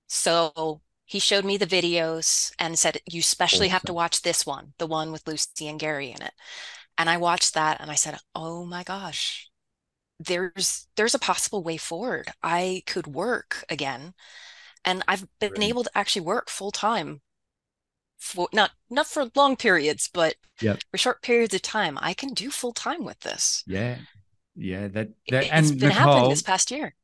So 0.07 0.81
he 1.05 1.19
showed 1.19 1.45
me 1.45 1.57
the 1.57 1.67
videos 1.67 2.53
and 2.59 2.79
said, 2.79 2.99
You 3.07 3.19
especially 3.21 3.69
have 3.69 3.85
to 3.85 3.93
watch 3.93 4.21
this 4.23 4.45
one, 4.45 4.73
the 4.79 4.87
one 4.87 5.11
with 5.11 5.27
Lucy 5.27 5.67
and 5.69 5.79
Gary 5.79 6.11
in 6.11 6.21
it. 6.21 6.33
And 6.97 7.09
I 7.09 7.17
watched 7.17 7.53
that 7.55 7.81
and 7.81 7.91
I 7.91 7.95
said, 7.95 8.19
Oh 8.35 8.65
my 8.65 8.83
gosh, 8.83 9.49
there's 10.19 10.87
there's 10.95 11.15
a 11.15 11.19
possible 11.19 11.63
way 11.63 11.77
forward. 11.77 12.31
I 12.43 12.83
could 12.87 13.07
work 13.07 13.65
again. 13.69 14.13
And 14.85 15.03
I've 15.07 15.25
been 15.39 15.49
Brilliant. 15.51 15.69
able 15.69 15.83
to 15.83 15.91
actually 15.97 16.23
work 16.23 16.49
full 16.49 16.71
time 16.71 17.21
for 18.17 18.47
not 18.53 18.71
not 18.89 19.07
for 19.07 19.29
long 19.35 19.55
periods, 19.55 20.09
but 20.13 20.35
Yep. 20.61 20.79
for 20.91 20.97
short 20.97 21.21
periods 21.21 21.53
of 21.53 21.61
time. 21.61 21.97
I 22.01 22.13
can 22.13 22.33
do 22.33 22.49
full 22.51 22.73
time 22.73 23.03
with 23.03 23.19
this. 23.21 23.63
Yeah. 23.67 23.97
Yeah. 24.55 24.87
That, 24.87 25.07
It- 25.07 25.31
that 25.31 25.43
It's 25.43 25.51
and 25.71 25.79
been 25.79 25.91
happening 25.91 26.15
Nicole, 26.15 26.29
this 26.29 26.41
past 26.41 26.71
year. 26.71 26.95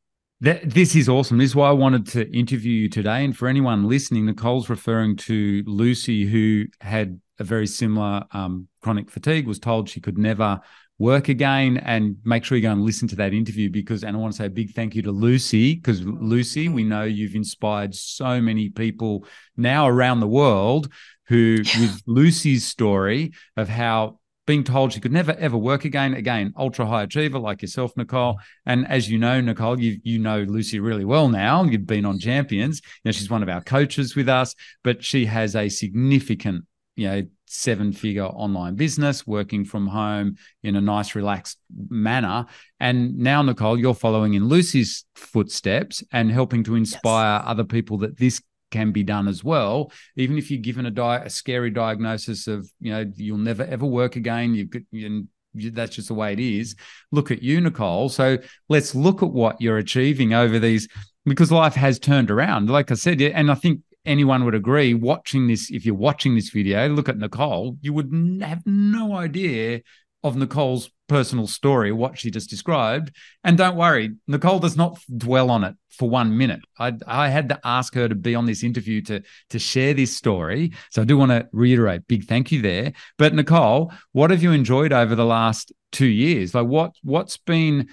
That, 0.42 0.70
this 0.70 0.96
is 0.96 1.10
awesome. 1.10 1.38
This 1.38 1.50
is 1.52 1.56
why 1.56 1.68
I 1.68 1.74
wanted 1.74 2.08
to 2.08 2.30
interview 2.32 2.72
you 2.72 2.90
today. 2.90 3.26
And 3.26 3.36
for 3.36 3.48
anyone 3.50 3.90
listening, 3.90 4.26
Nicole's 4.26 4.70
referring 4.70 5.18
to 5.18 5.64
Lucy, 5.66 6.26
who 6.26 6.66
had 6.80 7.20
a 7.40 7.44
very 7.44 7.68
similar 7.68 8.24
um, 8.32 8.68
chronic 8.82 9.10
fatigue, 9.10 9.48
was 9.48 9.60
told 9.60 9.90
she 9.90 10.00
could 10.00 10.18
never 10.18 10.62
work 11.00 11.30
again. 11.30 11.78
And 11.78 12.18
make 12.24 12.44
sure 12.44 12.56
you 12.58 12.62
go 12.62 12.72
and 12.72 12.84
listen 12.84 13.08
to 13.08 13.16
that 13.16 13.34
interview 13.34 13.70
because, 13.72 14.04
and 14.04 14.16
I 14.16 14.20
want 14.20 14.34
to 14.34 14.38
say 14.38 14.46
a 14.46 14.50
big 14.50 14.76
thank 14.76 14.94
you 14.96 15.02
to 15.04 15.12
Lucy 15.12 15.76
because 15.76 16.04
Lucy, 16.06 16.70
we 16.70 16.84
know 16.84 17.04
you've 17.04 17.36
inspired 17.36 17.96
so 17.96 18.40
many 18.40 18.70
people 18.70 19.26
now 19.58 19.88
around 19.88 20.20
the 20.20 20.28
world 20.28 20.92
who, 21.28 21.58
Yeah. 21.64 21.82
with 21.82 22.02
Lucy's 22.06 22.66
story 22.66 23.32
of 23.58 23.70
how 23.70 24.20
being 24.46 24.64
told 24.64 24.92
she 24.92 25.00
could 25.00 25.12
never 25.12 25.34
ever 25.34 25.56
work 25.56 25.86
again, 25.86 26.16
again, 26.16 26.52
ultra 26.58 26.84
high 26.88 27.04
achiever 27.04 27.38
like 27.38 27.62
yourself, 27.62 27.96
Nicole. 27.96 28.40
And 28.66 28.88
as 28.88 29.08
you 29.08 29.20
know, 29.20 29.40
Nicole, 29.40 29.80
you 29.80 30.00
you 30.04 30.18
know 30.18 30.42
Lucy 30.42 30.80
really 30.80 31.06
well 31.06 31.30
now. 31.30 31.64
You've 31.66 31.86
been 31.86 32.04
on 32.04 32.18
Champions. 32.18 32.82
You 33.04 33.10
know, 33.10 33.12
she's 33.12 33.30
one 33.30 33.44
of 33.44 33.50
our 33.50 33.62
coaches 33.62 34.16
with 34.16 34.28
us, 34.28 34.56
but 34.84 35.04
she 35.04 35.28
has 35.28 35.56
a 35.56 35.70
significant, 35.70 36.66
you 36.96 37.08
know, 37.08 37.22
seven 37.52 37.92
figure 37.92 38.26
online 38.26 38.76
business, 38.76 39.26
working 39.26 39.66
from 39.66 39.88
home 39.88 40.36
in 40.62 40.76
a 40.76 40.82
nice, 40.82 41.16
relaxed 41.16 41.58
manner. 41.90 42.46
And 42.80 43.18
now, 43.18 43.42
Nicole, 43.42 43.80
you're 43.80 43.96
following 43.96 44.36
in 44.36 44.48
Lucy's 44.48 45.06
footsteps 45.16 46.04
and 46.12 46.32
helping 46.32 46.64
to 46.66 46.76
inspire 46.76 47.42
other 47.44 47.64
people 47.64 47.98
that 48.00 48.18
this 48.18 48.40
can 48.70 48.92
be 48.92 49.04
done 49.04 49.28
as 49.28 49.44
well. 49.44 49.92
Even 50.16 50.38
if 50.38 50.52
you're 50.52 50.62
given 50.62 50.86
a, 50.86 50.92
di- 50.92 51.24
a 51.26 51.30
scary 51.30 51.72
diagnosis 51.72 52.48
of, 52.48 52.72
you 52.80 52.92
know, 52.92 53.12
you'll 53.16 53.38
never 53.40 53.64
ever 53.64 53.86
work 53.88 54.16
again, 54.16 54.54
you 54.54 54.68
could, 54.68 54.86
you, 54.92 55.26
that's 55.56 55.96
just 55.96 56.10
the 56.10 56.14
way 56.14 56.34
it 56.34 56.40
is. 56.40 56.76
Look 57.12 57.32
at 57.32 57.42
you, 57.42 57.60
Nicole. 57.62 58.10
So 58.10 58.38
let's 58.70 58.94
look 58.94 59.24
at 59.24 59.32
what 59.32 59.60
you're 59.60 59.80
achieving 59.80 60.36
over 60.36 60.60
these, 60.60 60.88
because 61.26 61.52
life 61.52 61.74
has 61.74 61.98
turned 61.98 62.30
around. 62.30 62.70
Like 62.70 62.92
I 62.92 62.94
said, 62.94 63.20
yeah, 63.20 63.30
and 63.30 63.50
I 63.50 63.56
think 63.56 63.82
anyone 64.06 64.46
would 64.46 64.56
agree 64.56 64.94
watching 64.94 65.48
this, 65.48 65.70
if 65.70 65.86
you're 65.86 65.96
watching 65.96 66.36
this 66.36 66.50
video, 66.50 66.88
look 66.90 67.10
at 67.10 67.18
Nicole, 67.18 67.78
you 67.82 67.94
would 67.94 68.12
have 68.42 68.66
no 68.66 69.16
idea 69.16 69.82
of 70.24 70.36
Nicole's 70.36 70.90
personal 71.08 71.48
story, 71.48 71.92
what 71.92 72.18
she 72.18 72.30
just 72.30 72.50
described. 72.50 73.12
And 73.44 73.58
don't 73.58 73.76
worry, 73.76 74.16
Nicole 74.28 74.60
does 74.60 74.76
not 74.76 75.00
dwell 75.18 75.50
on 75.50 75.64
it 75.64 75.76
for 75.90 76.10
one 76.10 76.38
minute. 76.38 76.62
I, 76.78 76.94
I 77.08 77.30
had 77.30 77.50
to 77.50 77.60
ask 77.64 77.94
her 77.96 78.08
to 78.08 78.16
be 78.16 78.36
on 78.36 78.46
this 78.46 78.64
interview 78.64 79.02
to, 79.04 79.22
to 79.50 79.60
share 79.60 79.94
this 79.94 80.16
story. 80.16 80.74
So 80.92 81.02
I 81.02 81.06
do 81.06 81.18
want 81.18 81.32
to 81.32 81.48
reiterate, 81.52 82.08
big 82.08 82.26
thank 82.26 82.52
you 82.52 82.62
there. 82.62 82.94
But 83.18 83.34
Nicole, 83.34 83.92
what 84.12 84.32
have 84.32 84.44
you 84.44 84.52
enjoyed 84.52 84.94
over 84.94 85.16
the 85.16 85.26
last 85.26 85.72
two 85.92 86.08
years? 86.08 86.54
Like 86.54 86.68
what 86.68 86.96
what's 87.04 87.38
been 87.38 87.90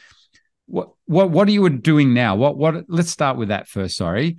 what 0.67 0.91
what 1.07 1.31
what 1.31 1.49
are 1.49 1.53
you 1.53 1.69
doing 1.71 2.13
now? 2.13 2.35
What 2.37 2.57
what 2.57 2.85
let's 2.89 3.11
start 3.11 3.37
with 3.37 3.49
that 3.49 3.69
first, 3.69 3.97
sorry. 3.97 4.37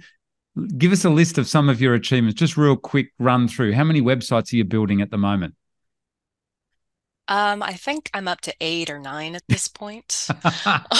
Give 0.78 0.92
us 0.92 1.06
a 1.06 1.10
list 1.10 1.38
of 1.38 1.48
some 1.48 1.70
of 1.70 1.82
your 1.82 1.94
achievements, 1.94 2.40
just 2.40 2.58
real 2.58 2.76
quick 2.76 3.12
run 3.20 3.48
through. 3.48 3.74
How 3.74 3.84
many 3.84 4.02
websites 4.02 4.52
are 4.54 4.56
you 4.56 4.64
building 4.64 5.02
at 5.02 5.12
the 5.12 5.18
moment? 5.18 5.56
Um, 7.30 7.62
I 7.62 7.74
think 7.74 8.10
I'm 8.14 8.28
up 8.28 8.40
to 8.42 8.54
eight 8.62 8.90
or 8.90 9.00
nine 9.00 9.36
at 9.36 9.44
this 9.50 9.68
point. 9.68 10.28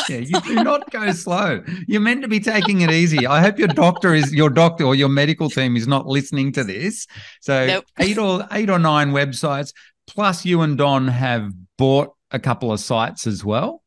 yeah, 0.10 0.18
you 0.18 0.42
do 0.42 0.56
not 0.56 0.92
go 0.92 1.10
slow. 1.12 1.64
You're 1.88 2.02
meant 2.02 2.22
to 2.24 2.28
be 2.28 2.42
taking 2.42 2.82
it 2.82 2.92
easy. 2.92 3.26
I 3.26 3.40
hope 3.40 3.58
your 3.58 3.70
doctor 3.70 4.14
is 4.14 4.34
your 4.34 4.50
doctor 4.50 4.84
or 4.84 4.94
your 4.94 5.08
medical 5.08 5.50
team 5.50 5.78
is 5.78 5.88
not 5.88 6.06
listening 6.06 6.52
to 6.54 6.66
this. 6.66 7.08
So 7.42 7.66
Nope. 7.66 7.86
eight 8.00 8.18
or 8.18 8.46
eight 8.52 8.70
or 8.70 8.78
nine 8.78 9.12
websites, 9.12 9.72
plus 10.06 10.44
you 10.44 10.62
and 10.62 10.78
Don 10.78 11.08
have 11.08 11.50
bought 11.78 12.14
a 12.32 12.40
couple 12.40 12.74
of 12.74 12.82
sites 12.82 13.26
as 13.26 13.46
well. 13.46 13.82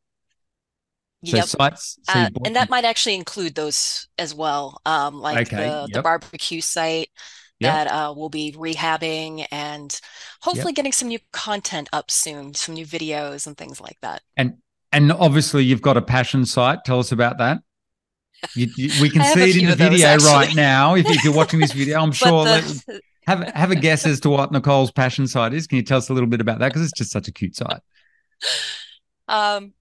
So 1.24 1.36
Yep. 1.36 1.46
sites, 1.46 1.98
so 2.02 2.12
Uh, 2.14 2.30
and 2.44 2.56
that 2.56 2.70
might 2.70 2.84
actually 2.84 3.14
include 3.14 3.54
those 3.54 4.08
as 4.18 4.34
well. 4.34 4.80
Um, 4.86 5.20
like 5.20 5.46
Okay, 5.46 5.56
the, 5.68 5.88
the 5.92 6.02
barbecue 6.02 6.60
site 6.60 7.10
Yep. 7.60 7.72
that 7.72 7.86
uh, 7.88 8.14
we'll 8.16 8.30
be 8.30 8.52
rehabbing 8.52 9.46
and 9.50 10.00
hopefully 10.40 10.72
getting 10.72 10.92
some 10.92 11.08
new 11.08 11.18
content 11.32 11.88
up 11.92 12.10
soon, 12.10 12.54
some 12.54 12.74
new 12.74 12.86
videos 12.86 13.46
and 13.46 13.56
things 13.56 13.80
like 13.80 13.98
that. 14.00 14.22
and 14.36 14.54
and 14.92 15.12
obviously 15.12 15.62
you've 15.62 15.82
got 15.82 15.96
a 15.96 16.02
passion 16.02 16.44
site. 16.46 16.84
Tell 16.84 16.98
us 16.98 17.12
about 17.12 17.38
that. 17.38 17.58
You, 18.54 18.66
you, 18.76 18.90
we 19.00 19.10
can 19.12 19.22
see 19.22 19.50
it 19.50 19.56
in 19.56 19.66
the 19.66 19.72
of 19.72 19.78
those, 19.78 19.90
video 19.90 20.16
right 20.18 20.54
now. 20.54 20.94
If, 20.94 21.08
if 21.10 21.22
you're 21.22 21.34
watching 21.34 21.60
this 21.60 21.72
video, 21.72 22.00
I'm 22.00 22.12
sure. 22.12 22.44
Let- 22.44 22.64
have 23.26 23.46
have 23.54 23.70
a 23.70 23.76
guess 23.76 24.06
as 24.06 24.18
to 24.20 24.30
what 24.30 24.50
Nicole's 24.50 24.90
passion 24.90 25.26
site 25.26 25.52
is. 25.52 25.66
Can 25.66 25.76
you 25.76 25.82
tell 25.82 25.98
us 25.98 26.08
a 26.08 26.14
little 26.14 26.28
bit 26.28 26.40
about 26.40 26.58
that? 26.60 26.68
Because 26.68 26.82
it's 26.82 26.92
just 26.98 27.10
such 27.12 27.28
a 27.28 27.32
cute 27.32 27.54
site. 27.54 27.80
um, 29.28 29.72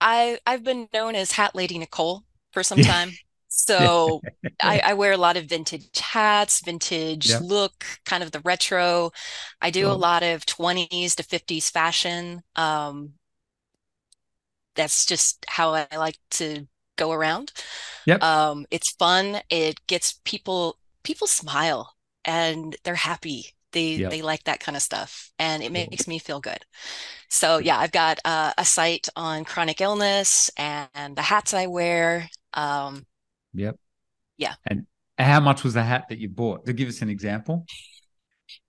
I 0.00 0.38
I've 0.46 0.64
been 0.64 0.88
known 0.92 1.14
as 1.14 1.32
Hat 1.32 1.54
Lady 1.54 1.78
Nicole 1.78 2.24
for 2.52 2.62
some 2.62 2.80
time. 2.80 3.18
So 3.48 4.24
I, 4.62 4.80
I 4.80 4.94
wear 4.94 5.12
a 5.12 5.16
lot 5.16 5.36
of 5.36 5.46
vintage 5.46 5.98
hats, 5.98 6.60
vintage 6.64 7.28
Yeah. 7.28 7.40
look, 7.40 7.84
kind 8.04 8.22
of 8.22 8.32
the 8.32 8.40
retro. 8.40 9.12
I 9.60 9.70
do 9.70 9.90
a 9.90 9.92
lot 9.94 10.22
of 10.22 10.46
20s 10.46 11.14
to 11.16 11.22
50s 11.22 11.70
fashion. 11.70 12.42
Um, 12.56 13.14
that's 14.74 15.06
just 15.06 15.44
how 15.48 15.74
I 15.74 15.86
like 15.96 16.16
to 16.32 16.66
go 16.96 17.12
around. 17.12 17.52
Yep. 18.06 18.22
Um, 18.22 18.66
it's 18.70 18.92
fun. 18.92 19.40
It 19.50 19.86
gets 19.86 20.20
people 20.24 20.78
people 21.04 21.26
smile 21.26 21.96
and 22.24 22.76
they're 22.84 22.94
happy. 22.96 23.54
They 23.72 23.96
Yep. 23.96 24.10
they 24.10 24.22
like 24.22 24.44
that 24.44 24.60
kind 24.60 24.76
of 24.76 24.82
stuff, 24.82 25.30
and 25.38 25.62
it 25.62 25.70
makes 25.72 26.08
me 26.08 26.18
feel 26.18 26.40
good. 26.40 26.64
So 27.28 27.58
yeah, 27.58 27.78
I've 27.78 27.92
got 27.92 28.18
uh, 28.24 28.52
a 28.56 28.64
site 28.64 29.08
on 29.16 29.44
chronic 29.44 29.80
illness 29.80 30.50
and 30.56 31.14
the 31.16 31.22
hats 31.22 31.52
I 31.54 31.66
wear. 31.66 32.28
Um, 32.54 33.04
Yep. 33.54 33.76
Yeah. 34.38 34.54
And 34.66 34.86
how 35.18 35.40
much 35.40 35.64
was 35.64 35.74
the 35.74 35.82
hat 35.82 36.04
that 36.10 36.18
you 36.18 36.28
bought? 36.28 36.64
To 36.66 36.72
give 36.72 36.88
us 36.88 37.02
an 37.02 37.08
example. 37.10 37.66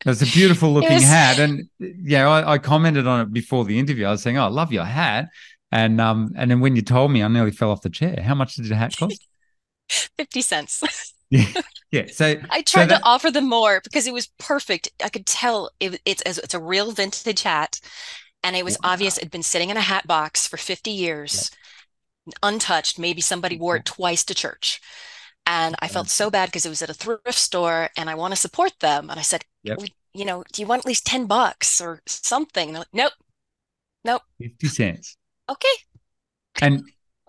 It's 0.05 0.21
a 0.21 0.25
beautiful 0.37 0.73
looking 0.73 0.93
was- 0.95 1.03
hat, 1.03 1.39
and 1.39 1.69
yeah, 1.79 2.27
I, 2.27 2.53
I 2.53 2.57
commented 2.57 3.07
on 3.07 3.21
it 3.21 3.33
before 3.33 3.65
the 3.65 3.77
interview. 3.79 4.05
I 4.05 4.11
was 4.11 4.21
saying, 4.21 4.37
"Oh, 4.37 4.45
I 4.45 4.49
love 4.49 4.73
your 4.73 4.85
hat," 4.85 5.29
and 5.71 6.01
um, 6.01 6.33
and 6.35 6.49
then 6.51 6.59
when 6.59 6.75
you 6.75 6.81
told 6.81 7.11
me, 7.11 7.23
I 7.23 7.27
nearly 7.27 7.51
fell 7.51 7.71
off 7.71 7.81
the 7.81 7.89
chair. 7.89 8.21
How 8.21 8.35
much 8.35 8.55
did 8.55 8.65
the 8.65 8.75
hat 8.75 8.95
cost? 8.97 9.25
50 10.17 10.41
cents. 10.41 11.13
yeah, 11.29 11.45
yeah. 11.91 12.05
So 12.11 12.35
I 12.49 12.61
tried 12.61 12.89
that- 12.89 12.99
to 12.99 13.05
offer 13.05 13.31
them 13.31 13.47
more 13.47 13.81
because 13.83 14.07
it 14.07 14.13
was 14.13 14.27
perfect. 14.37 14.89
I 15.03 15.09
could 15.09 15.25
tell 15.25 15.71
it, 15.79 16.01
it's 16.05 16.21
it's 16.25 16.53
a 16.53 16.59
real 16.59 16.91
vintage 16.91 17.43
hat, 17.43 17.79
and 18.43 18.55
it 18.55 18.63
was 18.65 18.77
Wow. 18.83 18.91
obvious 18.93 19.17
it 19.17 19.23
had 19.25 19.31
been 19.31 19.43
sitting 19.43 19.69
in 19.69 19.77
a 19.77 19.81
hat 19.81 20.07
box 20.07 20.47
for 20.47 20.57
50 20.57 20.91
years, 20.91 21.51
untouched. 22.43 22.99
Maybe 22.99 23.21
somebody 23.21 23.57
wore 23.57 23.77
it 23.77 23.85
twice 23.85 24.23
to 24.25 24.35
church. 24.35 24.79
And 25.45 25.75
I 25.79 25.87
felt 25.87 26.09
so 26.09 26.29
bad 26.29 26.47
because 26.49 26.65
it 26.65 26.69
was 26.69 26.81
at 26.83 26.91
a 26.91 26.93
thrift 26.93 27.33
store 27.33 27.89
and 27.97 28.07
I 28.09 28.13
want 28.15 28.33
to 28.33 28.39
support 28.39 28.73
them. 28.81 29.09
And 29.09 29.19
I 29.19 29.23
said, 29.23 29.43
Yep. 29.63 29.79
You 30.13 30.25
know, 30.25 30.43
do 30.53 30.61
you 30.61 30.67
want 30.67 30.79
at 30.79 30.85
least 30.87 31.05
10 31.05 31.27
bucks 31.27 31.79
or 31.81 32.01
something? 32.07 32.69
And 32.69 32.75
they're 32.75 32.81
like, 32.81 32.93
nope, 32.93 33.13
nope. 34.03 34.21
fifty 34.39 34.67
cents. 34.67 35.17
Okay. 35.49 35.67
And 36.61 36.83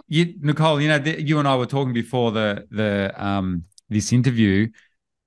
you, 0.08 0.34
Nicole, 0.40 0.80
you 0.80 0.88
know, 0.88 0.98
the, 0.98 1.20
you 1.22 1.38
and 1.38 1.46
I 1.46 1.56
were 1.56 1.66
talking 1.66 1.92
before 1.92 2.32
the 2.32 2.66
the 2.70 3.12
um 3.16 3.64
this 3.90 4.12
interview. 4.12 4.68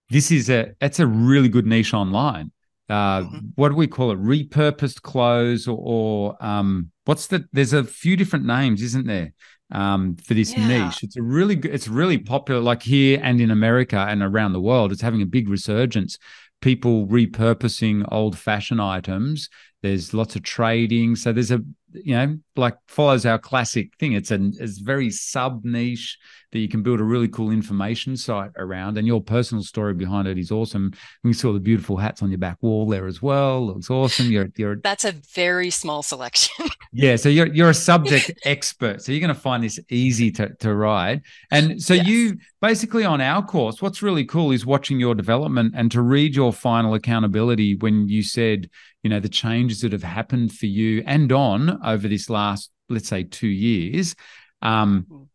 This 0.10 0.32
is 0.32 0.50
a 0.50 0.74
it's 0.82 1.00
a 1.00 1.08
really 1.08 1.50
good 1.50 1.66
niche 1.66 1.94
online. 1.94 2.52
Uh, 2.90 3.22
Mhm. 3.22 3.52
what 3.56 3.70
do 3.70 3.76
we 3.76 3.88
call 3.88 4.12
it? 4.12 4.20
Repurposed 4.20 5.02
clothes, 5.02 5.68
or, 5.68 5.78
or 5.80 6.46
um, 6.46 6.92
what's 7.06 7.28
the? 7.28 7.46
There's 7.54 7.74
a 7.74 7.84
few 7.84 8.16
different 8.18 8.46
names, 8.46 8.82
isn't 8.82 9.08
there? 9.08 9.34
Um, 9.72 10.18
for 10.18 10.34
this 10.34 10.56
Yeah. 10.56 10.68
niche, 10.68 11.04
it's 11.04 11.16
a 11.18 11.24
really 11.24 11.56
good. 11.56 11.74
It's 11.74 11.88
really 11.88 12.18
popular, 12.18 12.60
like 12.62 12.84
here 12.84 13.20
and 13.24 13.40
in 13.42 13.52
America 13.52 13.98
and 13.98 14.22
around 14.22 14.54
the 14.54 14.62
world. 14.62 14.92
It's 14.92 15.02
having 15.02 15.22
a 15.22 15.26
big 15.26 15.50
resurgence. 15.50 16.18
People 16.62 17.08
repurposing 17.08 18.06
old 18.12 18.38
fashion 18.38 18.80
items. 18.80 19.50
There's 19.84 20.14
lots 20.14 20.36
of 20.36 20.42
trading. 20.42 21.16
So 21.16 21.32
there's 21.32 21.52
a 21.52 21.62
you 21.94 22.16
know, 22.16 22.38
like 22.56 22.76
follows 22.88 23.26
our 23.26 23.38
classic 23.38 23.96
thing. 24.00 24.14
It's 24.14 24.32
a 24.32 24.40
it's 24.60 24.80
very 24.80 25.10
sub 25.10 25.64
niche 25.64 26.18
that 26.52 26.60
you 26.60 26.68
can 26.68 26.84
build 26.84 27.00
a 27.00 27.04
really 27.04 27.28
cool 27.28 27.52
information 27.52 28.16
site 28.16 28.52
around. 28.58 28.98
And 28.98 29.08
your 29.08 29.22
personal 29.22 29.64
story 29.64 29.94
behind 29.94 30.28
it 30.28 30.38
is 30.38 30.52
awesome. 30.52 30.94
We 31.24 31.34
saw 31.34 31.52
the 31.52 31.60
beautiful 31.60 31.98
hats 31.98 32.22
on 32.22 32.30
your 32.30 32.38
back 32.38 32.58
wall 32.62 32.88
there 32.88 33.08
as 33.08 33.22
well. 33.22 33.68
Looks 33.68 33.90
awesome. 33.90 34.32
You're 34.32 34.50
you're 34.56 34.76
that's 34.84 35.06
a 35.06 35.14
very 35.34 35.70
small 35.70 36.04
selection. 36.04 36.68
yeah. 36.94 37.16
So 37.16 37.30
you're 37.30 37.48
you're 37.48 37.70
a 37.70 37.76
subject 37.76 38.32
expert. 38.46 39.02
So 39.02 39.12
you're 39.12 39.22
gonna 39.22 39.34
find 39.34 39.64
this 39.64 39.80
easy 39.90 40.32
to, 40.32 40.50
to 40.56 40.74
write. 40.74 41.22
And 41.52 41.82
so 41.82 41.94
yes. 41.94 42.08
you 42.08 42.38
basically 42.62 43.06
on 43.06 43.22
our 43.22 43.44
course, 43.46 43.82
what's 43.82 44.02
really 44.02 44.26
cool 44.26 44.52
is 44.52 44.66
watching 44.66 45.00
your 45.00 45.16
development 45.16 45.74
and 45.76 45.92
to 45.92 46.02
read 46.02 46.36
your 46.36 46.54
final 46.54 46.94
accountability 46.94 47.76
when 47.76 48.08
you 48.08 48.24
said, 48.24 48.70
you 49.04 49.10
know, 49.10 49.20
the 49.20 49.30
changes 49.30 49.82
that 49.82 49.92
have 49.92 50.04
happened 50.04 50.54
for 50.54 50.66
you 50.66 51.04
and 51.06 51.32
on 51.32 51.80
over 51.86 52.08
this 52.08 52.30
last, 52.30 52.72
let's 52.90 53.08
say, 53.08 53.24
two 53.24 53.48
years. 53.48 54.16
Um, 54.62 55.28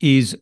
is 0.00 0.36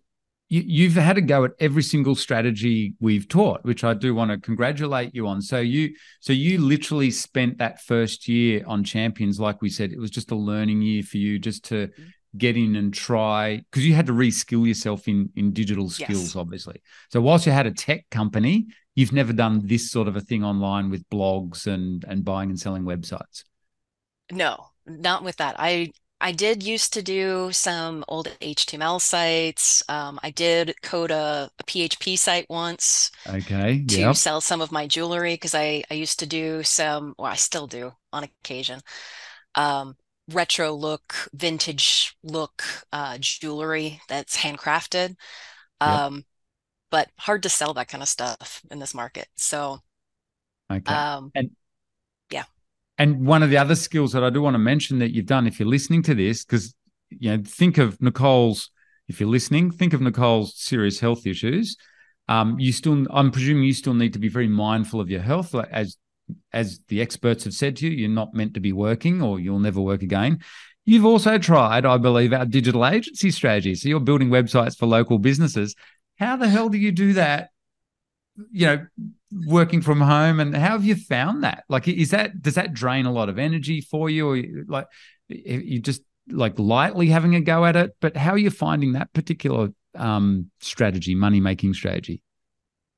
you, 0.48 0.88
have 0.90 1.02
had 1.02 1.18
a 1.18 1.22
go 1.22 1.44
at 1.44 1.52
every 1.58 1.82
single 1.82 2.14
strategy 2.14 2.94
we've 3.00 3.26
taught, 3.26 3.64
which 3.64 3.82
I 3.82 3.94
do 3.94 4.14
want 4.14 4.30
to 4.30 4.38
congratulate 4.38 5.14
you 5.14 5.26
on. 5.26 5.42
So 5.42 5.58
you, 5.58 5.94
so 6.20 6.32
you 6.32 6.58
literally 6.58 7.10
spent 7.10 7.58
that 7.58 7.80
first 7.80 8.28
year 8.28 8.62
on 8.66 8.84
champions, 8.84 9.40
like 9.40 9.60
we 9.60 9.70
said, 9.70 9.92
it 9.92 9.98
was 9.98 10.10
just 10.10 10.30
a 10.30 10.36
learning 10.36 10.82
year 10.82 11.02
for 11.02 11.16
you, 11.16 11.38
just 11.38 11.64
to 11.66 11.88
mm-hmm. 11.88 12.02
Get 12.38 12.56
in 12.56 12.76
and 12.76 12.92
try 12.92 13.56
because 13.70 13.86
you 13.86 13.94
had 13.94 14.06
to 14.06 14.12
reskill 14.12 14.66
yourself 14.66 15.08
in 15.08 15.30
in 15.36 15.52
digital 15.52 15.88
skills, 15.90 16.34
yes. 16.34 16.36
obviously. 16.36 16.80
So 17.10 17.20
whilst 17.20 17.46
you 17.46 17.52
had 17.52 17.66
a 17.66 17.72
tech 17.72 18.06
company, 18.10 18.66
you've 18.94 19.12
never 19.12 19.32
done 19.32 19.66
this 19.66 19.90
sort 19.90 20.08
of 20.08 20.16
a 20.16 20.20
thing 20.20 20.44
online 20.44 20.90
with 20.90 21.08
blogs 21.10 21.66
and 21.66 22.04
and 22.08 22.24
buying 22.24 22.50
and 22.50 22.58
selling 22.58 22.84
websites. 22.84 23.44
No, 24.30 24.66
not 24.86 25.22
with 25.22 25.36
that. 25.36 25.56
I 25.58 25.92
I 26.20 26.32
did 26.32 26.62
used 26.62 26.94
to 26.94 27.02
do 27.02 27.52
some 27.52 28.02
old 28.08 28.28
HTML 28.40 29.00
sites. 29.00 29.82
Um, 29.88 30.18
I 30.22 30.30
did 30.30 30.74
code 30.82 31.10
a, 31.10 31.50
a, 31.58 31.64
PHP 31.64 32.18
site 32.18 32.46
once. 32.48 33.10
Okay. 33.28 33.84
To 33.86 34.00
yep. 34.00 34.16
sell 34.16 34.40
some 34.40 34.62
of 34.62 34.72
my 34.72 34.86
jewelry 34.86 35.34
because 35.34 35.54
I, 35.54 35.84
I 35.90 35.94
used 35.94 36.18
to 36.20 36.26
do 36.26 36.62
some, 36.62 37.14
well, 37.18 37.30
I 37.30 37.36
still 37.36 37.66
do 37.66 37.92
on 38.14 38.24
occasion, 38.24 38.80
um, 39.56 39.96
retro 40.32 40.72
look, 40.72 41.14
vintage 41.32 42.16
look 42.22 42.62
uh, 42.92 43.18
jewelry 43.20 44.00
that's 44.08 44.36
handcrafted. 44.36 45.16
Um, 45.80 46.14
yep. 46.16 46.24
But 46.90 47.10
hard 47.18 47.42
to 47.42 47.48
sell 47.48 47.74
that 47.74 47.88
kind 47.88 48.02
of 48.02 48.08
stuff 48.08 48.62
in 48.70 48.78
this 48.78 48.94
market. 48.94 49.28
So, 49.36 49.80
okay. 50.72 50.94
Um, 50.94 51.32
and 51.34 51.50
yeah. 52.30 52.44
And 52.98 53.26
one 53.26 53.42
of 53.42 53.50
the 53.50 53.58
other 53.58 53.74
skills 53.74 54.12
that 54.12 54.24
I 54.24 54.30
do 54.30 54.40
want 54.40 54.54
to 54.54 54.58
mention 54.58 55.00
that 55.00 55.12
you've 55.12 55.26
done, 55.26 55.46
if 55.46 55.60
you're 55.60 55.68
listening 55.68 56.02
to 56.04 56.14
this, 56.14 56.44
because 56.44 56.74
you 57.10 57.36
know, 57.36 57.42
think 57.44 57.78
of 57.78 58.00
Nicole's. 58.00 58.70
If 59.08 59.20
you're 59.20 59.28
listening, 59.28 59.70
think 59.70 59.92
of 59.92 60.00
Nicole's 60.00 60.56
serious 60.56 60.98
health 60.98 61.26
issues. 61.26 61.76
Um, 62.28 62.58
you 62.58 62.72
still, 62.72 63.06
I'm 63.10 63.30
presuming, 63.30 63.62
you 63.62 63.72
still 63.72 63.94
need 63.94 64.14
to 64.14 64.18
be 64.18 64.28
very 64.28 64.48
mindful 64.48 65.00
of 65.00 65.08
your 65.08 65.20
health, 65.20 65.54
like 65.54 65.68
as 65.70 65.96
as 66.52 66.80
the 66.88 67.00
experts 67.00 67.44
have 67.44 67.54
said 67.54 67.76
to 67.76 67.88
you. 67.88 67.96
You're 67.96 68.08
not 68.08 68.34
meant 68.34 68.54
to 68.54 68.60
be 68.60 68.72
working, 68.72 69.22
or 69.22 69.40
you'll 69.40 69.58
never 69.58 69.80
work 69.80 70.02
again. 70.02 70.40
You've 70.84 71.04
also 71.04 71.38
tried, 71.38 71.84
I 71.84 71.96
believe, 71.98 72.32
our 72.32 72.46
digital 72.46 72.86
agency 72.86 73.30
strategy. 73.30 73.74
So 73.74 73.88
you're 73.88 74.00
building 74.00 74.28
websites 74.28 74.76
for 74.76 74.86
local 74.86 75.18
businesses. 75.18 75.74
How 76.18 76.36
the 76.36 76.48
hell 76.48 76.68
do 76.68 76.78
you 76.78 76.92
do 76.92 77.14
that 77.14 77.50
you 78.50 78.66
know 78.66 78.86
working 79.46 79.80
from 79.80 80.00
home 80.00 80.40
and 80.40 80.54
how 80.54 80.72
have 80.72 80.84
you 80.84 80.94
found 80.94 81.44
that 81.44 81.64
like 81.68 81.88
is 81.88 82.10
that 82.10 82.40
does 82.42 82.54
that 82.54 82.72
drain 82.72 83.06
a 83.06 83.12
lot 83.12 83.28
of 83.28 83.38
energy 83.38 83.80
for 83.80 84.08
you 84.08 84.28
or 84.28 84.42
like 84.68 84.86
you 85.28 85.80
just 85.80 86.02
like 86.30 86.58
lightly 86.58 87.08
having 87.08 87.34
a 87.34 87.40
go 87.40 87.64
at 87.64 87.76
it 87.76 87.94
but 88.00 88.16
how 88.16 88.32
are 88.32 88.38
you 88.38 88.50
finding 88.50 88.92
that 88.92 89.12
particular 89.12 89.68
um 89.94 90.50
strategy 90.60 91.14
money 91.14 91.40
making 91.40 91.72
strategy 91.74 92.22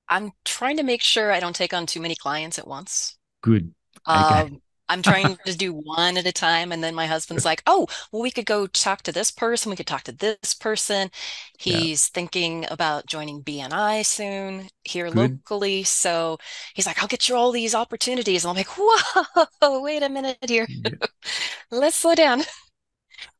i'm 0.08 0.32
trying 0.44 0.76
to 0.76 0.82
make 0.82 1.02
sure 1.02 1.32
i 1.32 1.40
don't 1.40 1.56
take 1.56 1.72
on 1.72 1.86
too 1.86 2.00
many 2.00 2.14
clients 2.14 2.58
at 2.58 2.66
once 2.66 3.17
good 3.42 3.72
um 4.06 4.60
I'm 4.88 5.02
trying 5.02 5.36
to 5.44 5.56
do 5.56 5.72
one 5.72 6.16
at 6.16 6.26
a 6.26 6.32
time. 6.32 6.72
And 6.72 6.82
then 6.82 6.94
my 6.94 7.06
husband's 7.06 7.44
like, 7.44 7.62
oh, 7.66 7.86
well, 8.10 8.22
we 8.22 8.30
could 8.30 8.46
go 8.46 8.66
talk 8.66 9.02
to 9.02 9.12
this 9.12 9.30
person. 9.30 9.70
We 9.70 9.76
could 9.76 9.86
talk 9.86 10.04
to 10.04 10.12
this 10.12 10.54
person. 10.54 11.10
He's 11.58 12.08
yeah. 12.08 12.14
thinking 12.14 12.66
about 12.70 13.06
joining 13.06 13.42
BNI 13.42 14.04
soon 14.06 14.68
here 14.84 15.10
Good. 15.10 15.16
locally. 15.16 15.82
So 15.84 16.38
he's 16.74 16.86
like, 16.86 17.02
I'll 17.02 17.08
get 17.08 17.28
you 17.28 17.36
all 17.36 17.52
these 17.52 17.74
opportunities. 17.74 18.44
And 18.44 18.50
I'm 18.50 18.56
like, 18.56 18.68
whoa, 18.78 19.82
wait 19.82 20.02
a 20.02 20.08
minute 20.08 20.38
here. 20.48 20.66
Yeah. 20.68 20.90
Let's 21.70 21.96
slow 21.96 22.14
down. 22.14 22.42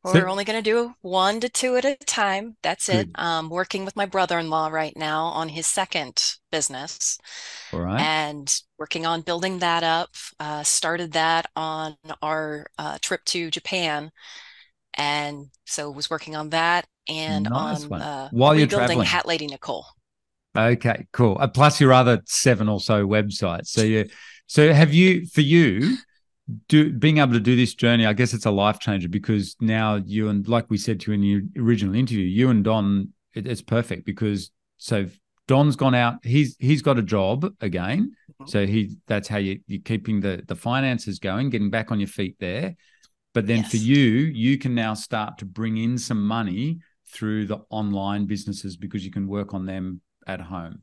We're 0.04 0.28
only 0.28 0.44
going 0.44 0.62
to 0.62 0.70
do 0.70 0.94
one 1.02 1.40
to 1.40 1.48
two 1.48 1.76
at 1.76 1.84
a 1.84 1.96
time. 1.96 2.56
That's 2.62 2.88
good. 2.88 3.08
it. 3.08 3.18
Um, 3.18 3.50
working 3.50 3.84
with 3.84 3.96
my 3.96 4.06
brother-in-law 4.06 4.68
right 4.68 4.96
now 4.96 5.24
on 5.26 5.48
his 5.48 5.66
second 5.66 6.22
business. 6.50 7.18
All 7.72 7.80
right. 7.80 8.00
And 8.00 8.54
working 8.78 9.06
on 9.06 9.20
building 9.20 9.58
that 9.58 9.82
up. 9.82 10.10
Uh, 10.40 10.62
started 10.62 11.12
that 11.12 11.46
on 11.56 11.96
our 12.22 12.66
uh, 12.78 12.98
trip 13.00 13.24
to 13.26 13.50
Japan. 13.50 14.10
And 14.94 15.46
so 15.66 15.90
was 15.90 16.10
working 16.10 16.34
on 16.36 16.50
that 16.50 16.86
and 17.08 17.44
nice 17.50 17.84
on 17.84 18.00
uh, 18.00 18.28
while 18.30 18.54
you're 18.54 18.66
traveling 18.66 19.02
Hat 19.02 19.26
Lady 19.26 19.46
Nicole. 19.46 19.86
Okay, 20.56 21.06
cool. 21.12 21.36
Uh, 21.38 21.46
plus 21.46 21.80
your 21.80 21.92
other 21.92 22.22
seven 22.26 22.68
or 22.68 22.80
so 22.80 23.06
websites. 23.06 23.68
So 23.68 23.82
you 23.82 24.08
so 24.46 24.72
have 24.72 24.92
you 24.92 25.26
for 25.26 25.40
you 25.40 25.98
do 26.68 26.92
being 26.92 27.18
able 27.18 27.32
to 27.34 27.40
do 27.40 27.56
this 27.56 27.74
journey, 27.74 28.06
I 28.06 28.12
guess 28.12 28.32
it's 28.32 28.46
a 28.46 28.50
life 28.50 28.78
changer 28.78 29.08
because 29.08 29.56
now 29.61 29.96
you 29.96 30.28
and 30.28 30.46
like 30.48 30.70
we 30.70 30.78
said 30.78 31.00
to 31.00 31.12
you 31.12 31.14
in 31.14 31.20
the 31.20 31.61
original 31.61 31.94
interview, 31.94 32.24
you 32.24 32.50
and 32.50 32.64
Don, 32.64 33.12
it, 33.34 33.46
it's 33.46 33.62
perfect 33.62 34.06
because 34.06 34.50
so 34.78 35.06
Don's 35.46 35.76
gone 35.76 35.94
out, 35.94 36.24
he's 36.24 36.56
he's 36.58 36.82
got 36.82 36.98
a 36.98 37.02
job 37.02 37.52
again. 37.61 38.12
Mm-hmm. 38.32 38.50
So 38.50 38.66
he 38.66 38.96
that's 39.06 39.28
how 39.28 39.38
you, 39.38 39.61
you're 39.66 39.82
keeping 39.82 40.20
the 40.20 40.42
the 40.46 40.56
finances 40.56 41.18
going, 41.18 41.50
getting 41.50 41.70
back 41.70 41.90
on 41.90 42.00
your 42.00 42.08
feet 42.08 42.37
there. 42.40 42.76
But 43.34 43.46
then 43.46 43.58
yes. 43.58 43.70
for 43.70 43.76
you, 43.76 44.02
you 44.02 44.58
can 44.58 44.74
now 44.74 44.94
start 44.94 45.38
to 45.38 45.44
bring 45.44 45.76
in 45.76 45.98
some 45.98 46.26
money 46.26 46.78
through 47.06 47.46
the 47.46 47.58
online 47.70 48.26
businesses 48.26 48.76
because 48.76 49.04
you 49.04 49.11
can 49.11 49.26
work 49.26 49.54
on 49.54 49.66
them 49.66 50.00
at 50.26 50.40
home. 50.40 50.82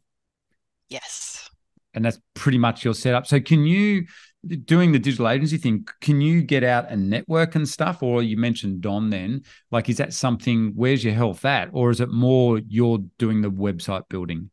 Yes. 0.90 1.50
And 1.94 2.04
that's 2.04 2.20
pretty 2.34 2.58
much 2.58 2.84
your 2.84 2.94
setup. 2.94 3.26
So 3.26 3.40
can 3.40 3.66
you 3.66 4.06
doing 4.48 4.92
the 4.92 5.00
digital 5.00 5.28
agency 5.28 5.58
thing, 5.58 5.88
can 6.02 6.22
you 6.22 6.42
get 6.42 6.64
out 6.64 6.90
and 6.90 7.10
network 7.10 7.56
and 7.56 7.68
stuff? 7.68 8.04
Or 8.04 8.24
you 8.24 8.38
mentioned 8.38 8.82
Don 8.82 9.10
then, 9.10 9.44
like, 9.72 9.90
is 9.90 9.98
that 9.98 10.14
something, 10.14 10.74
where's 10.76 11.04
your 11.04 11.14
health 11.14 11.46
at? 11.46 11.70
Or 11.74 11.92
is 11.92 12.00
it 12.00 12.10
more 12.10 12.60
you're 12.68 13.00
doing 13.18 13.42
the 13.42 13.52
website 13.52 14.08
building? 14.10 14.50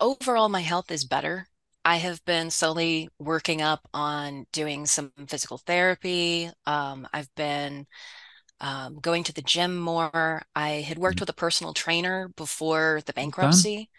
Overall, 0.00 0.48
my 0.48 0.60
health 0.60 0.90
is 0.90 1.04
better. 1.04 1.46
I 1.84 1.96
have 1.96 2.24
been 2.24 2.50
slowly 2.50 3.08
working 3.18 3.60
up 3.60 3.80
on 3.92 4.46
doing 4.52 4.86
some 4.86 5.12
physical 5.26 5.58
therapy. 5.58 6.48
Um, 6.64 7.08
I've 7.12 7.34
been 7.34 7.86
um, 8.60 9.00
going 9.00 9.24
to 9.24 9.32
the 9.32 9.42
gym 9.42 9.76
more. 9.76 10.42
I 10.54 10.68
had 10.68 10.98
worked 10.98 11.16
mm. 11.18 11.20
with 11.20 11.30
a 11.30 11.34
personal 11.34 11.74
trainer 11.74 12.28
before 12.36 13.00
the 13.06 13.12
bankruptcy. 13.12 13.90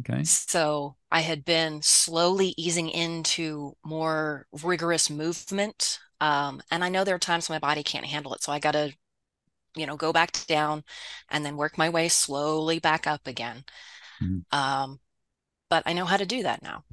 Okay. 0.00 0.24
So 0.24 0.96
I 1.10 1.20
had 1.20 1.44
been 1.44 1.82
slowly 1.82 2.54
easing 2.56 2.88
into 2.88 3.76
more 3.84 4.46
rigorous 4.62 5.08
movement. 5.08 6.00
Um, 6.20 6.60
and 6.70 6.82
I 6.82 6.88
know 6.88 7.04
there 7.04 7.14
are 7.14 7.20
times 7.20 7.48
my 7.48 7.58
body 7.58 7.82
can't 7.82 8.06
handle 8.06 8.34
it. 8.34 8.42
So 8.42 8.52
I 8.52 8.58
got 8.58 8.72
to, 8.72 8.92
you 9.76 9.86
know, 9.86 9.96
go 9.96 10.12
back 10.12 10.46
down 10.46 10.84
and 11.30 11.44
then 11.44 11.56
work 11.56 11.78
my 11.78 11.88
way 11.88 12.08
slowly 12.08 12.78
back 12.78 13.06
up 13.06 13.26
again. 13.26 13.64
Mm-hmm. 14.22 14.58
Um, 14.58 15.00
but 15.70 15.82
I 15.86 15.92
know 15.92 16.04
how 16.04 16.16
to 16.16 16.26
do 16.26 16.42
that 16.42 16.62
now. 16.62 16.84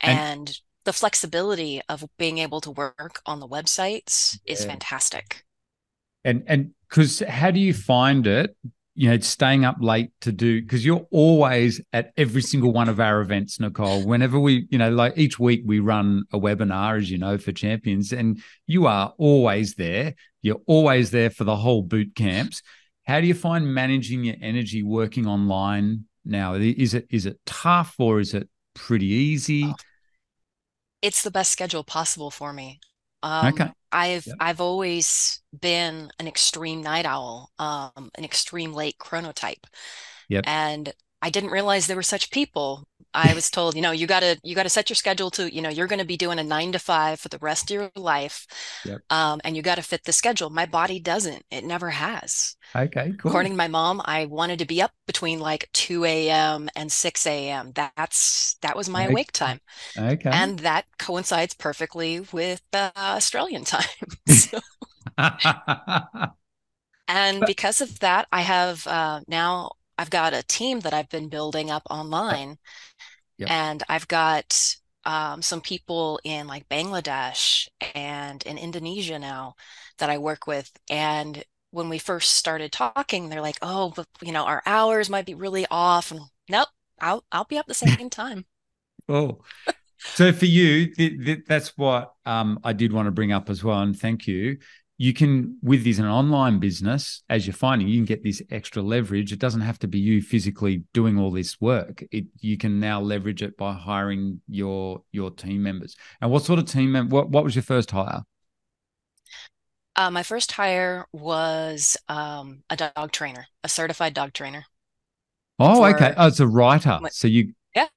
And, 0.00 0.18
and, 0.18 0.60
the 0.84 0.92
flexibility 0.92 1.80
of 1.88 2.04
being 2.18 2.38
able 2.38 2.60
to 2.60 2.72
work 2.72 3.20
on 3.24 3.38
the 3.38 3.46
websites 3.46 4.38
yeah. 4.44 4.52
is 4.52 4.64
fantastic. 4.64 5.44
And 6.24 6.42
and 6.46 6.72
because 6.88 7.20
how 7.20 7.52
do 7.52 7.60
you 7.60 7.72
find 7.72 8.26
it 8.26 8.56
you 8.94 9.08
know, 9.08 9.18
staying 9.20 9.64
up 9.64 9.76
late 9.80 10.10
to 10.20 10.32
do 10.32 10.60
because 10.60 10.84
you're 10.84 11.06
always 11.10 11.80
at 11.92 12.12
every 12.16 12.42
single 12.42 12.72
one 12.72 12.88
of 12.88 13.00
our 13.00 13.20
events, 13.20 13.58
Nicole. 13.58 14.04
Whenever 14.04 14.38
we, 14.38 14.66
you 14.70 14.76
know, 14.76 14.90
like 14.90 15.16
each 15.16 15.38
week 15.38 15.62
we 15.64 15.80
run 15.80 16.24
a 16.32 16.38
webinar, 16.38 16.98
as 16.98 17.10
you 17.10 17.16
know, 17.16 17.38
for 17.38 17.52
champions, 17.52 18.12
and 18.12 18.42
you 18.66 18.86
are 18.86 19.14
always 19.16 19.74
there. 19.76 20.14
You're 20.42 20.60
always 20.66 21.10
there 21.10 21.30
for 21.30 21.44
the 21.44 21.56
whole 21.56 21.82
boot 21.82 22.14
camps. 22.14 22.62
How 23.06 23.20
do 23.20 23.26
you 23.26 23.34
find 23.34 23.74
managing 23.74 24.24
your 24.24 24.36
energy 24.42 24.82
working 24.82 25.26
online 25.26 26.04
now? 26.24 26.54
Is 26.54 26.94
it 26.94 27.06
is 27.10 27.24
it 27.24 27.40
tough 27.46 27.94
or 27.98 28.20
is 28.20 28.34
it 28.34 28.48
pretty 28.74 29.06
easy? 29.06 29.72
It's 31.00 31.22
the 31.22 31.30
best 31.30 31.50
schedule 31.50 31.82
possible 31.82 32.30
for 32.30 32.52
me. 32.52 32.78
Um, 33.22 33.52
okay. 33.52 33.70
I've 33.90 34.26
yep. 34.26 34.36
I've 34.40 34.60
always 34.60 35.40
been 35.60 36.10
an 36.18 36.26
extreme 36.26 36.82
night 36.82 37.04
owl, 37.06 37.50
um, 37.58 38.10
an 38.16 38.24
extreme 38.24 38.72
late 38.72 38.96
chronotype. 38.98 39.64
Yep. 40.28 40.44
And 40.46 40.92
I 41.22 41.30
didn't 41.30 41.50
realize 41.50 41.86
there 41.86 41.96
were 41.96 42.02
such 42.02 42.30
people. 42.30 42.84
I 43.14 43.34
was 43.34 43.50
told, 43.50 43.76
you 43.76 43.82
know, 43.82 43.90
you 43.90 44.06
gotta 44.06 44.38
you 44.42 44.54
gotta 44.54 44.70
set 44.70 44.88
your 44.90 44.96
schedule 44.96 45.30
to, 45.32 45.54
you 45.54 45.62
know, 45.62 45.68
you're 45.68 45.86
gonna 45.86 46.04
be 46.04 46.16
doing 46.16 46.38
a 46.38 46.44
nine 46.44 46.72
to 46.72 46.78
five 46.78 47.20
for 47.20 47.28
the 47.28 47.38
rest 47.38 47.70
of 47.70 47.74
your 47.74 47.90
life. 47.96 48.46
Yep. 48.84 49.02
Um, 49.10 49.40
and 49.44 49.56
you 49.56 49.62
gotta 49.62 49.82
fit 49.82 50.04
the 50.04 50.12
schedule. 50.12 50.50
My 50.50 50.66
body 50.66 50.98
doesn't. 51.00 51.44
It 51.50 51.64
never 51.64 51.90
has. 51.90 52.56
Okay, 52.74 53.12
cool. 53.18 53.30
According 53.30 53.52
to 53.52 53.56
my 53.58 53.68
mom, 53.68 54.02
I 54.04 54.26
wanted 54.26 54.58
to 54.60 54.66
be 54.66 54.82
up 54.82 54.92
between 55.06 55.40
like 55.40 55.68
2 55.72 56.30
a.m. 56.30 56.68
and 56.76 56.90
6 56.92 57.50
a.m. 57.50 57.72
That's 57.74 58.56
that 58.62 58.76
was 58.76 58.88
my 58.88 59.04
Okay. 59.04 59.12
awake 59.12 59.32
time. 59.32 59.60
Okay. 59.98 60.30
And 60.30 60.60
that 60.60 60.86
coincides 60.98 61.54
perfectly 61.54 62.20
with 62.32 62.62
uh, 62.72 62.90
Australian 62.96 63.64
time. 63.66 63.86
So- 64.28 64.60
and 67.08 67.44
because 67.44 67.80
of 67.80 67.98
that, 68.00 68.26
I 68.32 68.42
have 68.42 68.86
uh, 68.86 69.20
now 69.28 69.72
I've 69.98 70.10
got 70.10 70.34
a 70.34 70.42
team 70.42 70.80
that 70.80 70.94
I've 70.94 71.08
been 71.08 71.28
building 71.28 71.70
up 71.70 71.82
online, 71.90 72.58
Yep. 73.38 73.52
and 73.52 73.82
I've 73.88 74.08
got 74.08 74.76
um, 75.04 75.42
some 75.42 75.60
people 75.60 76.20
in 76.24 76.46
like 76.46 76.68
Bangladesh 76.68 77.68
and 77.94 78.42
in 78.44 78.58
Indonesia 78.58 79.18
now 79.18 79.54
that 79.98 80.10
I 80.10 80.18
work 80.18 80.46
with. 80.46 80.70
And 80.90 81.44
when 81.70 81.88
we 81.88 81.98
first 81.98 82.32
started 82.36 82.72
talking, 82.72 83.28
they're 83.28 83.40
like, 83.42 83.58
"Oh, 83.62 83.92
but 83.96 84.06
you 84.22 84.32
know, 84.32 84.44
our 84.44 84.62
hours 84.66 85.10
might 85.10 85.26
be 85.26 85.34
really 85.34 85.66
off." 85.70 86.10
And 86.12 86.20
nope, 86.48 86.68
I'll 87.00 87.24
I'll 87.32 87.44
be 87.44 87.58
up 87.58 87.66
the 87.66 87.74
same 87.74 88.10
time. 88.10 88.46
oh, 89.08 89.40
So 90.12 90.32
for 90.32 90.46
you, 90.46 90.94
th- 90.94 91.24
th- 91.24 91.44
that's 91.48 91.76
what 91.78 92.14
um, 92.26 92.60
I 92.64 92.72
did 92.74 92.92
want 92.92 93.06
to 93.06 93.12
bring 93.12 93.32
up 93.32 93.50
as 93.50 93.64
well, 93.64 93.80
and 93.82 93.98
thank 93.98 94.26
you. 94.26 94.58
You 95.02 95.12
can, 95.12 95.58
with 95.64 95.82
this 95.82 95.98
an 95.98 96.06
online 96.06 96.60
business, 96.60 97.24
as 97.28 97.44
you're 97.44 97.54
finding, 97.54 97.88
you 97.88 97.98
can 97.98 98.04
get 98.04 98.22
this 98.22 98.40
extra 98.52 98.80
leverage. 98.82 99.32
It 99.32 99.40
doesn't 99.40 99.62
have 99.62 99.76
to 99.80 99.88
be 99.88 99.98
you 99.98 100.22
physically 100.22 100.84
doing 100.94 101.18
all 101.18 101.32
this 101.32 101.60
work. 101.60 102.04
It 102.12 102.26
you 102.38 102.56
can 102.56 102.78
now 102.78 103.00
leverage 103.00 103.42
it 103.42 103.56
by 103.56 103.72
hiring 103.72 104.42
your 104.48 105.02
your 105.10 105.32
team 105.32 105.64
members. 105.64 105.96
And 106.20 106.30
what 106.30 106.44
sort 106.44 106.60
of 106.60 106.66
team? 106.66 106.92
Mem- 106.92 107.08
what 107.08 107.30
what 107.30 107.42
was 107.42 107.56
your 107.56 107.64
first 107.64 107.90
hire? 107.90 108.22
Uh, 109.96 110.12
my 110.12 110.22
first 110.22 110.52
hire 110.52 111.06
was 111.12 111.96
um, 112.08 112.62
a 112.70 112.76
dog 112.76 113.10
trainer, 113.10 113.48
a 113.64 113.68
certified 113.68 114.14
dog 114.14 114.32
trainer. 114.32 114.64
Oh, 115.58 115.78
For- 115.78 115.96
okay. 115.96 116.14
Oh, 116.16 116.28
it's 116.28 116.38
a 116.38 116.46
writer. 116.46 117.00
So 117.10 117.26
you, 117.26 117.54
Yeah. 117.74 117.88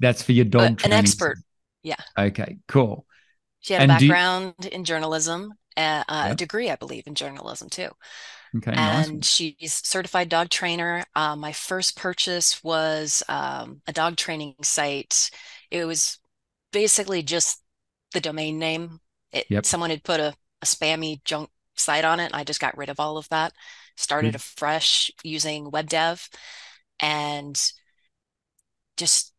that's 0.00 0.22
for 0.22 0.32
your 0.32 0.46
Uh, 0.46 0.48
dog 0.48 0.80
an 0.86 0.92
expert. 0.94 1.36
Yeah. 1.82 1.96
Okay, 2.18 2.56
cool. 2.68 3.04
She 3.64 3.74
had 3.74 3.82
a 3.82 3.84
And 3.84 4.00
you- 4.00 4.18
background 4.18 4.66
in 4.66 4.84
journalism, 4.84 5.54
uh, 5.76 6.04
a 6.08 6.30
Yep. 6.30 6.36
degree, 6.36 6.70
I 6.70 6.76
believe, 6.76 7.08
in 7.08 7.16
journalism 7.16 7.70
too. 7.70 7.90
Okay, 8.56 8.78
nice. 8.80 9.12
And 9.12 9.24
she's 9.24 9.74
certified 9.86 10.28
dog 10.28 10.50
trainer. 10.50 11.04
Uh, 11.14 11.36
my 11.36 11.52
first 11.52 11.96
purchase 11.96 12.62
was 12.64 13.22
um, 13.28 13.82
a 13.86 13.92
dog 13.92 14.16
training 14.16 14.56
site. 14.62 15.30
It 15.70 15.84
was 15.84 16.18
basically 16.72 17.22
just 17.22 17.62
the 18.12 18.20
domain 18.20 18.58
name. 18.58 19.00
It, 19.32 19.48
Yep. 19.48 19.64
Someone 19.64 19.90
had 19.90 20.04
put 20.04 20.20
a, 20.20 20.34
a 20.62 20.66
spammy 20.66 21.22
junk 21.24 21.50
site 21.76 22.04
on 22.04 22.20
it, 22.20 22.26
and 22.26 22.36
I 22.36 22.44
just 22.44 22.60
got 22.60 22.76
rid 22.78 22.88
of 22.90 23.00
all 23.00 23.18
of 23.18 23.28
that. 23.30 23.52
Started 23.96 24.34
Good. 24.34 24.36
afresh 24.36 25.10
using 25.24 25.70
web 25.70 25.88
dev, 25.88 26.28
and 27.00 27.60
just 28.96 29.32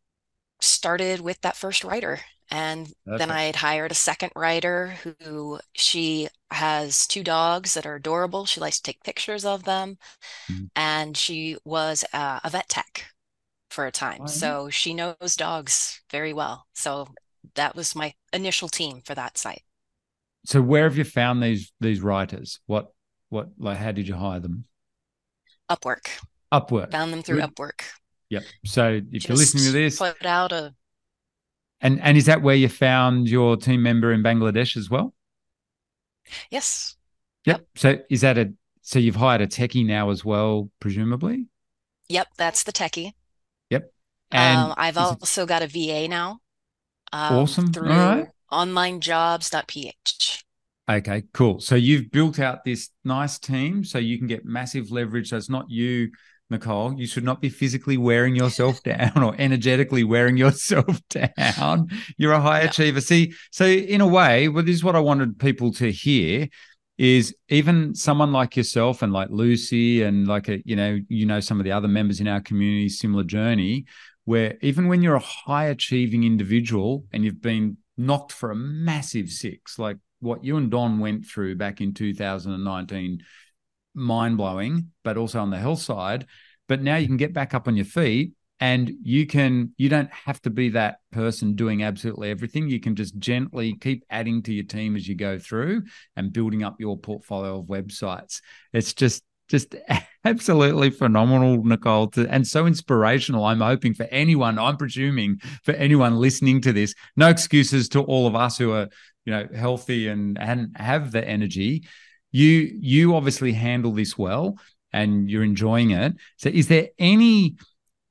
started 0.60 1.20
with 1.20 1.40
that 1.42 1.56
first 1.56 1.84
writer. 1.84 2.20
And 2.50 2.92
then 3.04 3.30
I 3.30 3.44
had 3.44 3.56
hired 3.56 3.90
a 3.90 3.94
second 3.94 4.30
writer 4.36 4.96
who 5.22 5.58
she 5.74 6.28
has 6.50 7.06
two 7.06 7.24
dogs 7.24 7.74
that 7.74 7.86
are 7.86 7.96
adorable. 7.96 8.46
She 8.46 8.60
likes 8.60 8.76
to 8.76 8.82
take 8.82 9.02
pictures 9.02 9.44
of 9.44 9.64
them. 9.64 9.98
Mhm. 10.48 10.70
And 10.76 11.16
she 11.16 11.56
was 11.64 12.04
uh, 12.12 12.40
a 12.44 12.50
vet 12.50 12.68
tech 12.68 13.06
for 13.70 13.86
a 13.86 13.92
time. 13.92 14.28
So 14.28 14.70
she 14.70 14.94
knows 14.94 15.36
dogs 15.36 16.00
very 16.10 16.32
well. 16.32 16.66
So 16.74 17.08
that 17.54 17.74
was 17.74 17.94
my 17.96 18.14
initial 18.32 18.68
team 18.68 19.02
for 19.04 19.14
that 19.14 19.38
site. 19.38 19.62
So 20.44 20.62
where 20.62 20.84
have 20.84 20.96
you 20.96 21.04
found 21.04 21.42
these 21.42 21.72
these 21.80 22.00
writers? 22.00 22.60
What 22.66 22.92
what 23.28 23.48
like 23.58 23.78
how 23.78 23.92
did 23.92 24.06
you 24.06 24.14
hire 24.14 24.40
them? 24.40 24.64
Upwork. 25.68 26.08
Upwork. 26.52 26.92
Found 26.92 27.12
them 27.12 27.22
through. 27.22 27.40
Upwork. 27.40 27.82
Yep. 28.30 28.44
So 28.64 29.00
if 29.10 29.28
you're 29.28 29.36
listening 29.36 29.64
to 29.64 29.72
this, 29.72 29.98
put 29.98 30.24
out 30.24 30.52
a 30.52 30.74
and 31.80 32.00
and 32.00 32.16
is 32.16 32.26
that 32.26 32.42
where 32.42 32.54
you 32.56 32.68
found 32.68 33.28
your 33.28 33.56
team 33.56 33.82
member 33.82 34.12
in 34.12 34.22
Bangladesh 34.22 34.76
as 34.76 34.88
well? 34.90 35.14
yes. 36.50 36.96
Yep. 37.44 37.66
So 37.76 37.98
is 38.10 38.22
that 38.22 38.38
a 38.38 38.52
so 38.82 38.98
you've 38.98 39.16
hired 39.16 39.40
a 39.40 39.46
techie 39.46 39.84
now 39.86 40.10
as 40.10 40.24
well, 40.24 40.70
presumably? 40.80 41.46
Yep, 42.08 42.28
that's 42.36 42.62
the 42.62 42.72
techie. 42.72 43.12
Yep. 43.70 43.92
And 44.30 44.58
Um, 44.58 44.74
I've 44.76 44.96
is 44.96 45.02
it- 45.12 45.18
also 45.20 45.46
got 45.46 45.62
a 45.62 45.66
VA 45.66 46.06
now. 46.08 46.38
Um, 47.12 47.36
Awesome. 47.36 47.72
Through 47.72 47.88
right. 47.88 48.26
onlinejobs.ph. 48.52 50.44
Okay, 50.88 51.24
cool. 51.32 51.58
So 51.60 51.74
you've 51.74 52.10
built 52.12 52.38
out 52.38 52.64
this 52.64 52.90
nice 53.04 53.38
team 53.40 53.82
so 53.84 53.98
you 53.98 54.18
can 54.18 54.28
get 54.28 54.44
massive 54.44 54.90
leverage. 54.92 55.30
So 55.30 55.36
it's 55.36 55.50
not 55.50 55.68
you, 55.68 56.10
Nicole. 56.50 56.94
You 56.94 57.06
should 57.06 57.24
not 57.24 57.40
be 57.40 57.48
physically 57.48 57.96
wearing 57.96 58.36
yourself 58.36 58.82
down 58.82 59.22
or 59.22 59.34
energetically 59.38 60.04
wearing 60.04 60.36
yourself 60.36 61.00
down. 61.10 61.88
You're 62.16 62.32
a 62.32 62.40
high 62.40 62.62
No. 62.62 62.66
achiever. 62.68 63.00
See, 63.00 63.32
so 63.50 63.66
in 63.66 64.00
a 64.00 64.06
way, 64.06 64.48
well, 64.48 64.64
this 64.64 64.76
is 64.76 64.84
what 64.84 64.96
I 64.96 65.00
wanted 65.00 65.38
people 65.38 65.72
to 65.74 65.90
hear 65.90 66.48
is 66.98 67.34
even 67.48 67.94
someone 67.94 68.32
like 68.32 68.56
yourself 68.56 69.02
and 69.02 69.12
like 69.12 69.28
Lucy 69.30 70.02
and 70.02 70.26
like 70.26 70.48
a, 70.48 70.62
you 70.64 70.76
know, 70.76 70.98
you 71.08 71.26
know, 71.26 71.40
some 71.40 71.60
of 71.60 71.64
the 71.64 71.72
other 71.72 71.88
members 71.88 72.20
in 72.20 72.28
our 72.28 72.40
community, 72.40 72.88
similar 72.88 73.24
journey, 73.24 73.84
where 74.24 74.56
even 74.62 74.88
when 74.88 75.02
you're 75.02 75.16
a 75.16 75.20
high 75.20 75.66
achieving 75.66 76.24
individual 76.24 77.04
and 77.12 77.24
you've 77.24 77.42
been 77.42 77.76
knocked 77.98 78.32
for 78.32 78.50
a 78.50 78.56
massive 78.56 79.28
six, 79.30 79.78
like 79.78 79.98
what 80.20 80.42
you 80.42 80.56
and 80.56 80.70
Don 80.70 80.98
went 80.98 81.26
through 81.26 81.56
back 81.56 81.80
in 81.82 81.92
2019, 81.92 83.22
mind 83.96 84.36
blowing, 84.36 84.92
but 85.02 85.16
also 85.16 85.40
on 85.40 85.50
the 85.50 85.58
health 85.58 85.80
side. 85.80 86.26
But 86.68 86.82
now 86.82 86.96
you 86.96 87.06
can 87.06 87.16
get 87.16 87.32
back 87.32 87.54
up 87.54 87.66
on 87.66 87.76
your 87.76 87.84
feet 87.84 88.32
and 88.58 88.90
you 89.02 89.26
can, 89.26 89.72
you 89.76 89.88
don't 89.88 90.10
have 90.12 90.40
to 90.42 90.50
be 90.50 90.70
that 90.70 90.98
person 91.12 91.54
doing 91.54 91.82
absolutely 91.82 92.30
everything. 92.30 92.68
You 92.68 92.80
can 92.80 92.94
just 92.94 93.18
gently 93.18 93.74
keep 93.74 94.04
adding 94.10 94.42
to 94.42 94.52
your 94.52 94.64
team 94.64 94.96
as 94.96 95.06
you 95.06 95.14
go 95.14 95.38
through 95.38 95.82
and 96.16 96.32
building 96.32 96.62
up 96.62 96.76
your 96.80 96.98
portfolio 96.98 97.58
of 97.58 97.66
websites. 97.66 98.40
It's 98.72 98.94
just, 98.94 99.22
just 99.48 99.74
absolutely 100.24 100.90
phenomenal, 100.90 101.62
Nicole, 101.64 102.08
to, 102.08 102.26
and 102.28 102.46
so 102.46 102.66
inspirational. 102.66 103.44
I'm 103.44 103.60
hoping 103.60 103.94
for 103.94 104.04
anyone, 104.10 104.58
I'm 104.58 104.76
presuming 104.76 105.38
for 105.62 105.72
anyone 105.72 106.16
listening 106.16 106.62
to 106.62 106.72
this, 106.72 106.94
no 107.16 107.28
excuses 107.28 107.88
to 107.90 108.00
all 108.00 108.26
of 108.26 108.34
us 108.34 108.58
who 108.58 108.72
are, 108.72 108.88
you 109.24 109.32
know, 109.32 109.46
healthy 109.54 110.08
and 110.08 110.38
and 110.38 110.76
have 110.76 111.12
the 111.12 111.26
energy. 111.26 111.84
You 112.36 112.52
you 112.92 113.14
obviously 113.16 113.52
handle 113.52 113.92
this 113.92 114.18
well 114.18 114.58
and 114.92 115.30
you're 115.30 115.50
enjoying 115.52 115.90
it. 115.92 116.12
So 116.36 116.48
is 116.50 116.68
there 116.68 116.88
any 116.98 117.56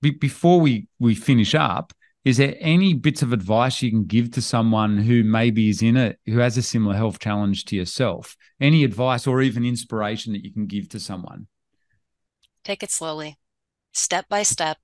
be, 0.02 0.12
before 0.12 0.60
we 0.60 0.88
we 1.00 1.14
finish 1.16 1.54
up, 1.54 1.94
is 2.24 2.38
there 2.38 2.56
any 2.60 2.96
bits 2.96 3.22
of 3.22 3.34
advice 3.34 3.84
you 3.84 3.92
can 3.92 4.06
give 4.06 4.32
to 4.32 4.42
someone 4.42 4.98
who 4.98 5.24
maybe 5.24 5.70
is 5.70 5.82
in 5.84 5.96
it, 5.96 6.18
who 6.26 6.40
has 6.40 6.58
a 6.58 6.64
similar 6.64 6.96
health 6.96 7.20
challenge 7.20 7.66
to 7.66 7.76
yourself? 7.76 8.36
Any 8.60 8.84
advice 8.84 9.28
or 9.28 9.44
even 9.44 9.64
inspiration 9.64 10.34
that 10.34 10.44
you 10.44 10.52
can 10.52 10.66
give 10.66 10.90
to 10.90 11.00
someone? 11.00 11.46
Take 12.64 12.82
it 12.82 12.90
slowly, 12.90 13.38
step 13.94 14.28
by 14.28 14.42
step. 14.42 14.78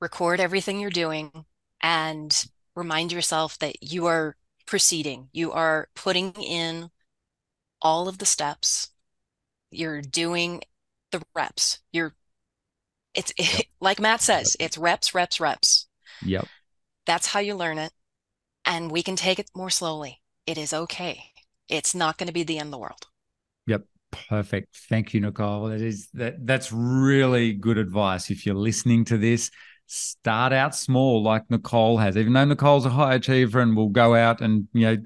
Record 0.00 0.40
everything 0.40 0.80
you're 0.80 0.90
doing 0.90 1.44
and 1.80 2.30
remind 2.74 3.12
yourself 3.12 3.58
that 3.58 3.80
you 3.80 4.06
are 4.06 4.34
proceeding. 4.66 5.28
You 5.32 5.52
are 5.52 5.88
putting 5.94 6.32
in 6.32 6.90
all 7.82 8.08
of 8.08 8.18
the 8.18 8.26
steps. 8.26 8.90
You're 9.70 10.02
doing 10.02 10.62
the 11.12 11.22
reps. 11.34 11.80
You're 11.92 12.14
it's 13.14 13.32
Yep. 13.38 13.66
like 13.80 14.00
Matt 14.00 14.20
says, 14.20 14.56
it's 14.60 14.78
reps, 14.78 15.14
reps, 15.14 15.40
reps. 15.40 15.86
Yep. 16.22 16.48
That's 17.06 17.26
how 17.28 17.40
you 17.40 17.54
learn 17.54 17.78
it. 17.78 17.92
And 18.64 18.90
we 18.90 19.02
can 19.02 19.16
take 19.16 19.38
it 19.38 19.50
more 19.54 19.70
slowly. 19.70 20.20
It 20.46 20.58
is 20.58 20.72
okay. 20.72 21.24
It's 21.68 21.94
not 21.94 22.18
going 22.18 22.26
to 22.26 22.32
be 22.32 22.42
the 22.42 22.58
end 22.58 22.68
of 22.68 22.72
the 22.72 22.78
world. 22.78 23.06
Yep. 23.66 23.84
Perfect. 24.28 24.76
Thank 24.88 25.14
you, 25.14 25.20
Nicole. 25.20 25.68
That 25.68 25.80
is 25.80 26.08
that 26.14 26.44
that's 26.44 26.72
really 26.72 27.52
good 27.52 27.78
advice. 27.78 28.30
If 28.30 28.44
you're 28.44 28.56
listening 28.56 29.04
to 29.06 29.18
this, 29.18 29.50
start 29.86 30.52
out 30.52 30.74
small 30.74 31.22
like 31.22 31.48
Nicole 31.50 31.98
has. 31.98 32.16
Even 32.16 32.32
though 32.32 32.44
Nicole's 32.44 32.86
a 32.86 32.90
high 32.90 33.14
achiever 33.14 33.60
and 33.60 33.76
will 33.76 33.88
go 33.88 34.14
out 34.14 34.40
and 34.40 34.66
you 34.72 34.80
know 34.86 34.96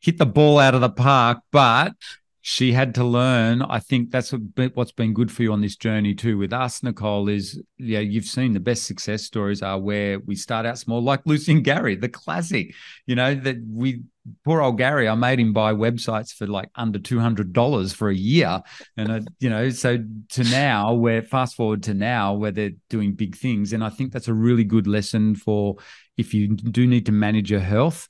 hit 0.00 0.18
the 0.18 0.26
ball 0.26 0.58
out 0.58 0.74
of 0.74 0.80
the 0.82 0.90
park, 0.90 1.38
but 1.50 1.92
she 2.42 2.72
had 2.72 2.94
to 2.94 3.04
learn. 3.04 3.62
I 3.62 3.80
think 3.80 4.10
that's 4.10 4.32
what- 4.32 4.74
what's 4.74 4.92
been 4.92 5.12
good 5.12 5.30
for 5.30 5.42
you 5.42 5.52
on 5.52 5.60
this 5.60 5.76
journey 5.76 6.14
too. 6.14 6.38
With 6.38 6.52
us, 6.52 6.82
Nicole, 6.82 7.28
is 7.28 7.60
yeah, 7.78 8.00
you've 8.00 8.24
seen 8.24 8.54
the 8.54 8.60
best 8.60 8.84
success 8.84 9.24
stories 9.24 9.62
are 9.62 9.78
where 9.78 10.18
we 10.20 10.34
start 10.34 10.64
out 10.64 10.78
small, 10.78 11.02
like 11.02 11.20
Lucy 11.26 11.52
and 11.52 11.64
Gary, 11.64 11.96
the 11.96 12.08
classic. 12.08 12.74
You 13.06 13.14
know 13.14 13.34
that 13.34 13.56
we 13.68 14.02
poor 14.44 14.60
old 14.60 14.78
Gary, 14.78 15.08
I 15.08 15.14
made 15.14 15.40
him 15.40 15.52
buy 15.52 15.72
websites 15.72 16.32
for 16.32 16.46
like 16.46 16.68
under 16.74 16.98
two 16.98 17.20
hundred 17.20 17.52
dollars 17.52 17.92
for 17.92 18.08
a 18.08 18.14
year, 18.14 18.62
and 18.96 19.12
I, 19.12 19.20
you 19.38 19.50
know, 19.50 19.70
so 19.70 19.98
to 20.30 20.44
now, 20.44 20.94
where 20.94 21.22
fast 21.22 21.56
forward 21.56 21.82
to 21.84 21.94
now, 21.94 22.34
where 22.34 22.52
they're 22.52 22.72
doing 22.88 23.14
big 23.14 23.36
things, 23.36 23.72
and 23.72 23.84
I 23.84 23.90
think 23.90 24.12
that's 24.12 24.28
a 24.28 24.34
really 24.34 24.64
good 24.64 24.86
lesson 24.86 25.34
for 25.34 25.76
if 26.16 26.32
you 26.34 26.48
do 26.48 26.86
need 26.86 27.06
to 27.06 27.12
manage 27.12 27.50
your 27.50 27.60
health, 27.60 28.08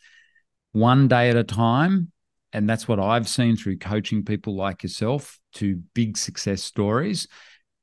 one 0.72 1.08
day 1.08 1.30
at 1.30 1.36
a 1.36 1.44
time, 1.44 2.12
and 2.52 2.68
that's 2.68 2.88
what 2.88 3.00
I've 3.00 3.28
seen 3.28 3.56
through 3.56 3.78
coaching 3.78 4.24
people 4.24 4.56
like 4.56 4.82
yourself 4.82 5.38
to 5.54 5.76
big 5.94 6.16
success 6.16 6.62
stories. 6.62 7.28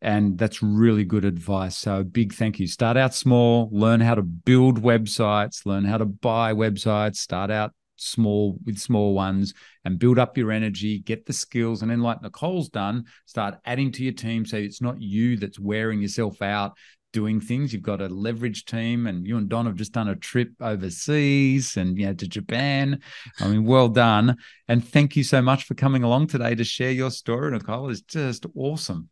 And 0.02 0.38
that's 0.38 0.62
really 0.62 1.06
good 1.06 1.26
advice. 1.26 1.76
So, 1.76 2.04
big 2.04 2.34
thank 2.34 2.60
you. 2.60 2.68
Start 2.68 2.98
out 2.98 3.16
small, 3.16 3.68
learn 3.72 4.00
how 4.00 4.14
to 4.14 4.22
build 4.22 4.82
websites, 4.82 5.66
learn 5.66 5.86
how 5.86 5.98
to 5.98 6.06
buy 6.06 6.54
websites, 6.54 7.16
start 7.16 7.50
out 7.50 7.74
small 7.98 8.58
with 8.66 8.78
small 8.78 9.14
ones 9.14 9.54
and 9.86 10.00
build 10.00 10.20
up 10.20 10.38
your 10.38 10.52
energy, 10.52 11.00
get 11.00 11.26
the 11.26 11.34
skills. 11.34 11.82
And 11.82 11.92
then, 11.92 12.02
like 12.02 12.22
Nicole's 12.22 12.70
done, 12.70 13.06
start 13.26 13.60
adding 13.66 13.92
to 13.94 14.04
your 14.04 14.14
team 14.14 14.46
so 14.46 14.58
it's 14.58 14.82
not 14.82 15.02
you 15.02 15.38
that's 15.38 15.60
wearing 15.60 16.02
yourself 16.02 16.42
out 16.42 16.78
doing 17.14 17.40
things. 17.40 17.74
You've 17.74 17.82
got 17.82 18.02
a 18.02 18.08
leverage 18.08 18.66
team, 18.66 19.08
and 19.08 19.26
you 19.26 19.38
and 19.38 19.50
Don 19.50 19.66
have 19.66 19.76
just 19.76 19.94
done 19.94 20.10
a 20.10 20.16
trip 20.16 20.52
overseas 20.62 21.78
and 21.78 21.98
you 21.98 22.06
know 22.06 22.14
to 22.14 22.28
Japan. 22.28 23.02
I 23.40 23.48
mean, 23.48 23.66
well 23.66 23.90
done. 23.90 24.38
And 24.68 24.88
thank 24.88 25.16
you 25.16 25.24
so 25.24 25.42
much 25.42 25.64
for 25.64 25.74
coming 25.74 26.04
along 26.04 26.28
today 26.28 26.56
to 26.56 26.64
share 26.64 26.92
your 26.92 27.12
story, 27.12 27.52
Nicole. 27.52 27.90
It's 27.90 28.02
just 28.02 28.46
awesome 28.56 29.10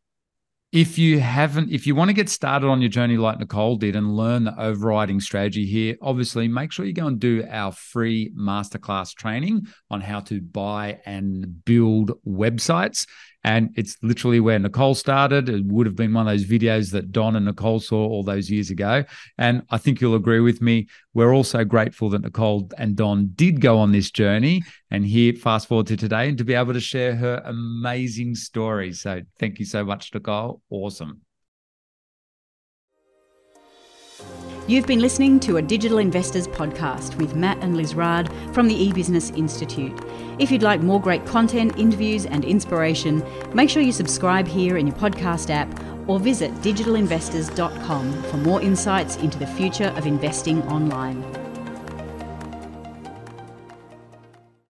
if 0.75 0.99
you 0.99 1.21
haven't, 1.21 1.71
if 1.71 1.87
you 1.87 1.95
want 1.95 2.09
to 2.09 2.13
get 2.13 2.27
started 2.27 2.67
on 2.67 2.81
your 2.81 2.89
journey 2.89 3.15
like 3.15 3.39
Nicole 3.39 3.77
did 3.77 3.95
and 3.95 4.17
learn 4.17 4.43
the 4.43 4.61
overriding 4.61 5.21
strategy 5.21 5.65
here, 5.65 5.95
obviously 6.01 6.49
make 6.49 6.73
sure 6.73 6.85
you 6.85 6.91
go 6.91 7.07
and 7.07 7.17
do 7.17 7.45
our 7.49 7.71
free 7.71 8.33
masterclass 8.37 9.15
training 9.15 9.67
on 9.89 10.01
how 10.01 10.19
to 10.19 10.41
buy 10.41 10.99
and 11.05 11.63
build 11.63 12.11
websites. 12.27 13.07
And 13.45 13.69
it's 13.77 13.95
literally 14.01 14.39
where 14.39 14.57
Nicole 14.57 14.95
started. 14.95 15.49
It 15.49 15.65
would 15.67 15.85
have 15.85 15.95
been 15.95 16.15
one 16.15 16.27
of 16.27 16.33
those 16.33 16.45
videos 16.47 16.91
that 16.93 17.11
Don 17.11 17.35
and 17.35 17.45
Nicole 17.45 17.79
saw 17.79 18.07
all 18.07 18.23
those 18.23 18.49
years 18.49 18.71
ago. 18.71 19.03
And 19.37 19.61
I 19.69 19.77
think 19.77 20.01
you'll 20.01 20.15
agree 20.15 20.39
with 20.39 20.63
me. 20.63 20.87
We're 21.13 21.31
also 21.31 21.63
grateful 21.63 22.09
that 22.09 22.23
Nicole 22.23 22.71
and 22.79 22.95
Don 22.95 23.33
did 23.35 23.61
go 23.61 23.77
on 23.77 23.91
this 23.91 24.09
journey 24.09 24.63
and 24.89 25.05
here, 25.05 25.33
fast 25.33 25.67
forward 25.67 25.85
to 25.87 25.95
today, 25.95 26.27
and 26.27 26.39
to 26.39 26.43
be 26.43 26.55
able 26.55 26.73
to 26.73 26.79
share 26.79 27.15
her 27.15 27.39
amazing 27.45 28.33
story. 28.33 28.93
So 28.93 29.21
thank 29.39 29.59
you 29.59 29.65
so 29.65 29.85
much, 29.85 30.11
Nicole. 30.11 30.63
Awesome. 30.71 31.24
You've 34.67 34.87
been 34.87 34.99
listening 34.99 35.39
to 35.41 35.57
a 35.57 35.61
Digital 35.61 35.99
Investors 35.99 36.47
podcast 36.47 37.17
with 37.17 37.35
Matt 37.35 37.59
and 37.61 37.77
Liz 37.77 37.93
Raad 37.93 38.33
from 38.51 38.67
the 38.67 38.73
eBusiness 38.73 39.37
Institute. 39.37 39.95
If 40.39 40.49
you'd 40.49 40.63
like 40.63 40.81
more 40.81 40.99
great 40.99 41.23
content, 41.27 41.77
interviews, 41.77 42.25
and 42.25 42.43
inspiration, 42.43 43.23
make 43.53 43.69
sure 43.69 43.83
you 43.83 43.91
subscribe 43.91 44.47
here 44.47 44.77
in 44.77 44.87
your 44.87 44.95
podcast 44.95 45.51
app 45.51 45.69
or 46.07 46.19
visit 46.19 46.51
digitalinvestors.com 46.63 48.23
for 48.23 48.37
more 48.37 48.59
insights 48.59 49.17
into 49.17 49.37
the 49.37 49.45
future 49.45 49.93
of 49.95 50.07
investing 50.07 50.63
online. 50.63 51.44